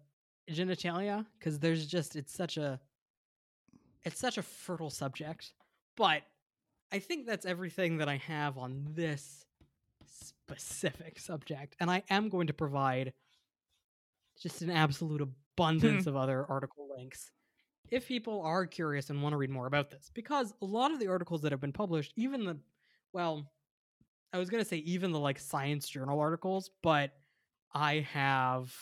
genitalia 0.50 1.26
because 1.38 1.60
there's 1.60 1.86
just 1.86 2.16
it's 2.16 2.34
such 2.34 2.58
a 2.58 2.80
it's 4.04 4.20
such 4.20 4.38
a 4.38 4.42
fertile 4.42 4.90
subject. 4.90 5.54
But 5.96 6.24
I 6.92 7.00
think 7.00 7.26
that's 7.26 7.46
everything 7.46 7.98
that 7.98 8.10
I 8.10 8.18
have 8.18 8.58
on 8.58 8.88
this 8.94 9.46
specific 10.06 11.20
subject, 11.20 11.76
and 11.80 11.90
I 11.90 12.04
am 12.10 12.30
going 12.30 12.48
to 12.48 12.54
provide 12.54 13.14
just 14.42 14.62
an 14.62 14.72
absolute 14.72 15.22
abundance 15.22 16.06
of 16.08 16.16
other 16.16 16.46
article 16.50 16.90
links 16.96 17.32
if 17.90 18.08
people 18.08 18.42
are 18.42 18.66
curious 18.66 19.10
and 19.10 19.22
want 19.22 19.34
to 19.34 19.38
read 19.38 19.50
more 19.50 19.68
about 19.68 19.90
this 19.90 20.10
because 20.14 20.54
a 20.62 20.66
lot 20.66 20.92
of 20.92 21.00
the 21.00 21.08
articles 21.08 21.42
that 21.42 21.52
have 21.52 21.60
been 21.60 21.74
published 21.74 22.14
even 22.16 22.46
the 22.46 22.58
well 23.14 23.46
i 24.34 24.38
was 24.38 24.50
going 24.50 24.64
to 24.64 24.68
say 24.68 24.78
even 24.78 25.12
the 25.12 25.20
like 25.20 25.40
science 25.40 25.88
journal 25.88 26.20
articles 26.20 26.70
but 26.82 27.12
i 27.74 28.06
have 28.14 28.74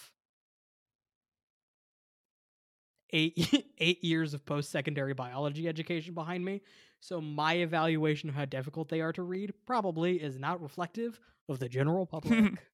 eight 3.11 3.65
eight 3.79 4.03
years 4.03 4.33
of 4.33 4.45
post-secondary 4.45 5.13
biology 5.13 5.67
education 5.67 6.13
behind 6.13 6.43
me 6.43 6.61
so 7.01 7.21
my 7.21 7.55
evaluation 7.55 8.29
of 8.29 8.35
how 8.35 8.45
difficult 8.45 8.89
they 8.89 9.01
are 9.01 9.13
to 9.13 9.23
read 9.23 9.53
probably 9.65 10.17
is 10.21 10.37
not 10.37 10.61
reflective 10.61 11.17
of 11.47 11.57
the 11.59 11.69
general 11.69 12.05
public. 12.05 12.53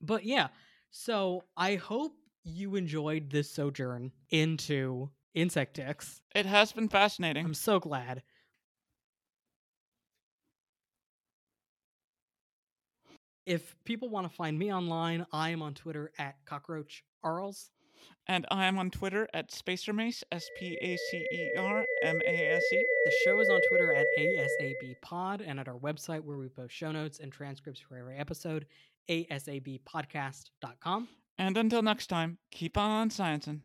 But 0.00 0.24
yeah 0.24 0.48
so 0.90 1.44
i 1.56 1.74
hope 1.74 2.12
you 2.44 2.76
enjoyed 2.76 3.30
this 3.30 3.50
sojourn 3.50 4.12
into 4.30 5.10
insect 5.34 5.78
insectics 5.78 6.20
It 6.34 6.46
has 6.46 6.72
been 6.72 6.88
fascinating. 6.88 7.44
i'm 7.44 7.54
so 7.54 7.78
glad 7.78 8.22
if 13.48 13.76
people 13.84 14.08
want 14.08 14.28
to 14.28 14.34
find 14.34 14.58
me 14.58 14.72
online 14.72 15.24
i 15.32 15.50
am 15.50 15.62
on 15.62 15.74
twitter 15.74 16.10
at 16.18 16.36
cockroach 16.44 17.04
arls 17.22 17.70
And 18.26 18.46
I 18.50 18.66
am 18.66 18.78
on 18.78 18.90
Twitter 18.90 19.26
at 19.32 19.50
Spacermace, 19.50 20.22
S 20.30 20.48
P 20.58 20.76
A 20.80 20.96
C 20.96 21.26
E 21.32 21.50
R 21.58 21.84
M 22.02 22.20
A 22.26 22.54
S 22.54 22.62
E. 22.72 22.86
The 23.04 23.12
show 23.24 23.40
is 23.40 23.48
on 23.48 23.60
Twitter 23.68 23.92
at 23.92 24.06
ASABpod 24.18 25.42
and 25.46 25.58
at 25.58 25.66
our 25.66 25.78
website 25.78 26.20
where 26.20 26.36
we 26.36 26.48
post 26.48 26.74
show 26.74 26.92
notes 26.92 27.20
and 27.20 27.32
transcripts 27.32 27.80
for 27.80 27.96
every 27.96 28.18
episode, 28.18 28.66
asabpodcast.com. 29.08 31.08
And 31.38 31.56
until 31.56 31.82
next 31.82 32.08
time, 32.08 32.38
keep 32.50 32.76
on 32.76 33.10
sciencing. 33.10 33.60